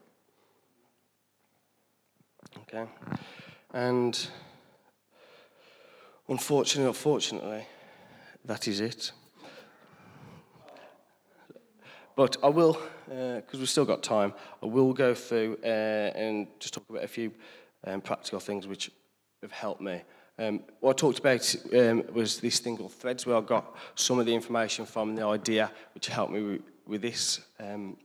Okay? 2.62 2.87
And 3.72 4.29
unfortunately, 6.29 6.88
unfortunately, 6.88 7.66
that 8.44 8.68
is 8.68 8.81
it. 8.81 9.12
But 12.16 12.37
I 12.42 12.48
will, 12.48 12.74
because 13.07 13.55
uh, 13.55 13.59
we've 13.59 13.68
still 13.68 13.85
got 13.85 14.03
time, 14.03 14.35
I 14.62 14.66
will 14.66 14.92
go 14.92 15.14
through 15.14 15.59
uh, 15.64 15.66
and 15.66 16.48
just 16.59 16.74
talk 16.74 16.85
about 16.90 17.05
a 17.05 17.09
few 17.09 17.33
um, 17.87 18.00
practical 18.00 18.40
things 18.40 18.66
which 18.66 18.90
have 19.42 19.53
helped 19.53 19.81
me. 19.81 20.03
Um, 20.38 20.61
what 20.81 20.90
I 20.90 20.98
talked 20.98 21.18
about 21.18 21.55
um, 21.74 22.03
was 22.12 22.40
this 22.40 22.59
thing 22.59 22.76
called 22.76 22.92
Threads, 22.92 23.26
where 23.26 23.37
I 23.37 23.40
got 23.40 23.74
some 23.94 24.18
of 24.18 24.26
the 24.26 24.35
information 24.35 24.87
from 24.87 25.14
the 25.14 25.26
idea, 25.26 25.70
which 25.94 26.09
helped 26.09 26.33
me 26.33 26.42
with, 26.42 26.62
with 26.87 27.03
this. 27.03 27.40
Um, 27.59 27.96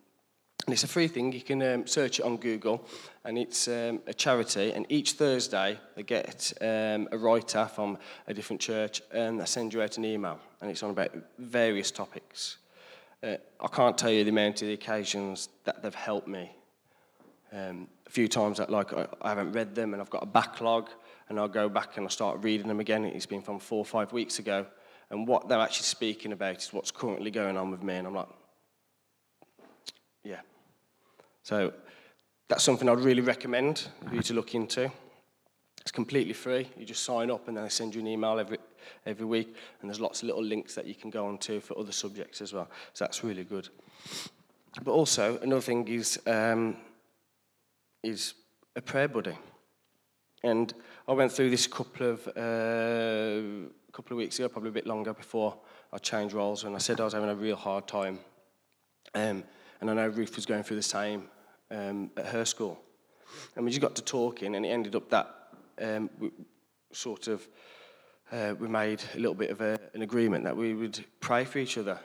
and 0.66 0.74
it's 0.74 0.84
a 0.84 0.88
free 0.88 1.08
thing. 1.08 1.32
You 1.32 1.42
can 1.42 1.62
um, 1.62 1.88
search 1.88 2.20
it 2.20 2.26
on 2.26 2.38
Google, 2.38 2.88
and 3.24 3.38
it's 3.38 3.68
um, 3.68 4.02
a 4.08 4.14
charity. 4.14 4.74
And 4.74 4.86
each 4.90 5.14
Thursday, 5.14 5.80
they 5.96 6.04
get 6.04 6.54
um, 6.60 7.08
a 7.12 7.18
writer 7.18 7.66
from 7.66 7.98
a 8.28 8.34
different 8.34 8.62
church, 8.62 9.02
and 9.12 9.40
they 9.40 9.46
send 9.46 9.74
you 9.74 9.82
out 9.82 9.98
an 9.98 10.06
email, 10.06 10.40
and 10.62 10.72
it's 10.72 10.82
on 10.82 10.90
about 10.90 11.12
various 11.38 11.92
topics. 11.92 12.58
Uh, 13.22 13.36
I 13.60 13.68
can't 13.68 13.98
tell 13.98 14.12
you 14.12 14.24
the 14.24 14.32
amount 14.32 14.62
of 14.62 14.68
the 14.68 14.74
occasions 14.74 15.50
that 15.66 15.84
they've 15.84 15.94
helped 15.94 16.28
me. 16.28 16.52
Um, 17.54 17.88
a 18.08 18.10
few 18.10 18.28
times 18.28 18.58
that 18.58 18.70
like 18.70 18.92
I, 18.94 19.08
I 19.22 19.30
haven't 19.30 19.52
read 19.52 19.76
them, 19.76 19.94
and 19.94 20.02
I've 20.02 20.10
got 20.10 20.24
a 20.24 20.28
backlog, 20.28 20.90
and 21.30 21.40
I'll 21.40 21.48
go 21.48 21.70
back 21.70 21.98
and 21.98 22.06
I'll 22.06 22.10
start 22.10 22.44
reading 22.44 22.68
them 22.68 22.80
again. 22.80 23.06
It's 23.06 23.26
been 23.28 23.42
from 23.42 23.60
four 23.60 23.80
or 23.80 23.86
five 23.86 24.14
weeks 24.14 24.40
ago, 24.40 24.66
and 25.12 25.28
what 25.28 25.48
they're 25.48 25.60
actually 25.60 25.86
speaking 25.86 26.32
about 26.32 26.58
is 26.58 26.74
what's 26.74 26.92
currently 26.92 27.30
going 27.30 27.56
on 27.56 27.70
with 27.70 27.84
me, 27.84 27.96
and 27.96 28.08
I'm 28.08 28.16
like, 28.16 28.30
yeah, 30.24 30.42
so 31.46 31.72
that's 32.50 32.64
something 32.64 32.90
I'd 32.90 33.02
really 33.02 33.22
recommend 33.22 33.88
for 34.10 34.16
you 34.16 34.24
to 34.24 34.34
look 34.34 34.56
into. 34.56 34.92
It's 35.80 35.92
completely 35.92 36.34
free. 36.34 36.68
You 36.76 36.86
just 36.88 37.04
sign 37.04 37.30
up 37.30 37.48
and 37.48 37.56
then 37.56 37.64
I 37.64 37.68
send 37.68 37.94
you 37.94 38.02
an 38.02 38.08
email 38.08 38.40
every, 38.40 38.58
every 39.06 39.28
week. 39.28 39.56
And 39.80 39.88
there's 39.88 40.00
lots 40.00 40.24
of 40.24 40.28
little 40.28 40.44
links 40.44 40.74
that 40.74 40.88
you 40.88 40.96
can 40.96 41.12
go 41.12 41.28
on 41.28 41.38
to 41.38 41.60
for 41.60 41.78
other 41.78 41.92
subjects 41.92 42.42
as 42.42 42.52
well. 42.52 42.68
So 42.94 43.06
that's 43.06 43.24
really 43.24 43.44
good. 43.44 43.70
But 44.84 44.92
also, 44.92 45.38
another 45.44 45.62
thing 45.62 45.88
is, 45.88 46.20
um, 46.26 46.78
is 48.02 48.34
a 48.76 48.82
prayer 48.82 49.08
buddy. 49.08 49.38
And 50.44 50.74
I 51.08 51.14
went 51.14 51.32
through 51.32 51.52
this 51.52 51.68
a 51.68 51.70
couple 51.70 52.08
of, 52.08 52.28
uh, 52.30 53.70
couple 53.92 54.14
of 54.14 54.18
weeks 54.18 54.40
ago, 54.40 54.50
probably 54.50 54.70
a 54.70 54.74
bit 54.74 54.88
longer 54.88 55.14
before 55.14 55.56
I 55.94 56.00
changed 56.00 56.34
roles. 56.34 56.64
And 56.64 56.76
I 56.76 56.80
said 56.80 57.00
I 57.00 57.04
was 57.04 57.14
having 57.14 57.30
a 57.30 57.36
real 57.36 57.56
hard 57.56 57.88
time. 57.88 58.18
Um, 59.14 59.44
and 59.80 59.92
I 59.92 59.94
know 59.94 60.08
Ruth 60.08 60.36
was 60.36 60.48
going 60.48 60.64
through 60.64 60.78
the 60.78 60.82
same 60.82 61.30
um, 61.72 62.12
at 62.18 62.28
her 62.28 62.46
school. 62.46 62.80
And 63.56 63.66
we 63.66 63.72
just 63.72 63.82
got 63.82 63.96
to 63.96 64.02
talking, 64.04 64.56
and 64.56 64.66
it 64.66 64.70
ended 64.70 64.96
up 64.96 65.10
that 65.10 65.36
um, 65.82 66.10
we 66.20 66.32
sort 66.92 67.28
of 67.28 67.48
uh, 68.32 68.56
we 68.60 68.68
made 68.68 69.04
a 69.14 69.18
little 69.18 69.36
bit 69.36 69.52
of 69.52 69.62
a, 69.62 69.80
an 69.94 70.02
agreement 70.02 70.44
that 70.44 70.56
we 70.56 70.74
would 70.74 71.04
pray 71.20 71.46
for 71.46 71.60
each 71.60 71.78
other 71.78 72.00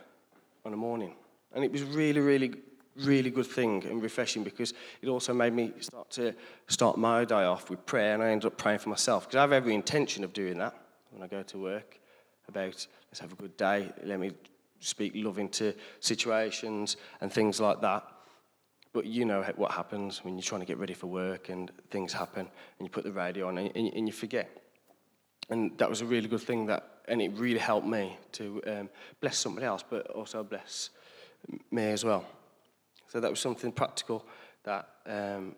on 0.64 0.72
a 0.72 0.76
morning. 0.76 1.14
And 1.54 1.64
it 1.64 1.72
was 1.72 1.82
really, 1.82 2.20
really, 2.20 2.52
really 2.96 3.30
good 3.30 3.46
thing 3.46 3.84
and 3.86 4.02
refreshing 4.02 4.44
because 4.44 4.74
it 5.00 5.08
also 5.08 5.32
made 5.32 5.54
me 5.54 5.72
start 5.80 6.10
to 6.10 6.34
start 6.68 6.98
my 6.98 7.24
day 7.24 7.44
off 7.44 7.70
with 7.70 7.84
prayer 7.86 8.14
and 8.14 8.22
I 8.22 8.30
ended 8.30 8.46
up 8.46 8.58
praying 8.58 8.80
for 8.80 8.90
myself 8.90 9.24
because 9.24 9.36
I 9.36 9.40
have 9.40 9.52
every 9.52 9.74
intention 9.74 10.24
of 10.24 10.32
doing 10.32 10.58
that 10.58 10.74
when 11.10 11.22
I 11.22 11.26
go 11.26 11.42
to 11.42 11.58
work 11.58 11.98
about 12.48 12.86
let's 13.10 13.20
have 13.20 13.32
a 13.32 13.36
good 13.36 13.56
day, 13.56 13.90
let 14.04 14.20
me 14.20 14.32
speak 14.80 15.12
love 15.14 15.38
into 15.38 15.74
situations 16.00 16.96
and 17.20 17.32
things 17.32 17.60
like 17.60 17.80
that. 17.80 18.04
But 18.92 19.06
you 19.06 19.24
know 19.24 19.42
what 19.56 19.70
happens 19.70 20.24
when 20.24 20.34
you're 20.34 20.42
trying 20.42 20.62
to 20.62 20.66
get 20.66 20.78
ready 20.78 20.94
for 20.94 21.06
work 21.06 21.48
and 21.48 21.70
things 21.90 22.12
happen 22.12 22.40
and 22.40 22.86
you 22.86 22.88
put 22.88 23.04
the 23.04 23.12
radio 23.12 23.48
on 23.48 23.58
and, 23.58 23.70
and 23.74 24.06
you 24.06 24.12
forget. 24.12 24.50
And 25.48 25.76
that 25.78 25.88
was 25.88 26.00
a 26.00 26.06
really 26.06 26.28
good 26.28 26.40
thing 26.40 26.66
that, 26.66 27.02
and 27.08 27.20
it 27.22 27.32
really 27.34 27.58
helped 27.58 27.86
me 27.86 28.16
to 28.32 28.62
um, 28.66 28.88
bless 29.20 29.36
somebody 29.36 29.66
else, 29.66 29.84
but 29.88 30.08
also 30.08 30.42
bless 30.42 30.90
me 31.70 31.90
as 31.90 32.04
well. 32.04 32.24
So 33.08 33.20
that 33.20 33.30
was 33.30 33.40
something 33.40 33.72
practical 33.72 34.24
that 34.64 34.88
um, 35.06 35.54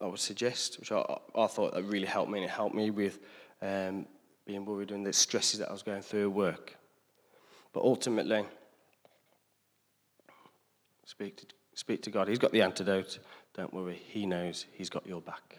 I 0.00 0.06
would 0.06 0.18
suggest, 0.18 0.78
which 0.80 0.92
I, 0.92 1.02
I 1.34 1.46
thought 1.46 1.74
that 1.74 1.84
really 1.84 2.06
helped 2.06 2.30
me, 2.30 2.38
and 2.38 2.48
it 2.48 2.50
helped 2.50 2.74
me 2.74 2.90
with 2.90 3.18
um, 3.60 4.06
being 4.46 4.64
worried 4.64 4.92
and 4.92 5.04
the 5.04 5.12
stresses 5.12 5.58
that 5.60 5.68
I 5.68 5.72
was 5.72 5.82
going 5.82 6.02
through 6.02 6.30
at 6.30 6.34
work. 6.34 6.76
But 7.72 7.82
ultimately, 7.82 8.46
speak 11.08 11.36
to, 11.38 11.46
speak 11.74 12.02
to 12.02 12.10
God. 12.10 12.28
He's 12.28 12.38
got 12.38 12.52
the 12.52 12.62
antidote. 12.62 13.18
Don't 13.54 13.72
worry. 13.72 14.00
He 14.08 14.26
knows 14.26 14.66
He's 14.72 14.90
got 14.90 15.06
your 15.06 15.22
back. 15.22 15.56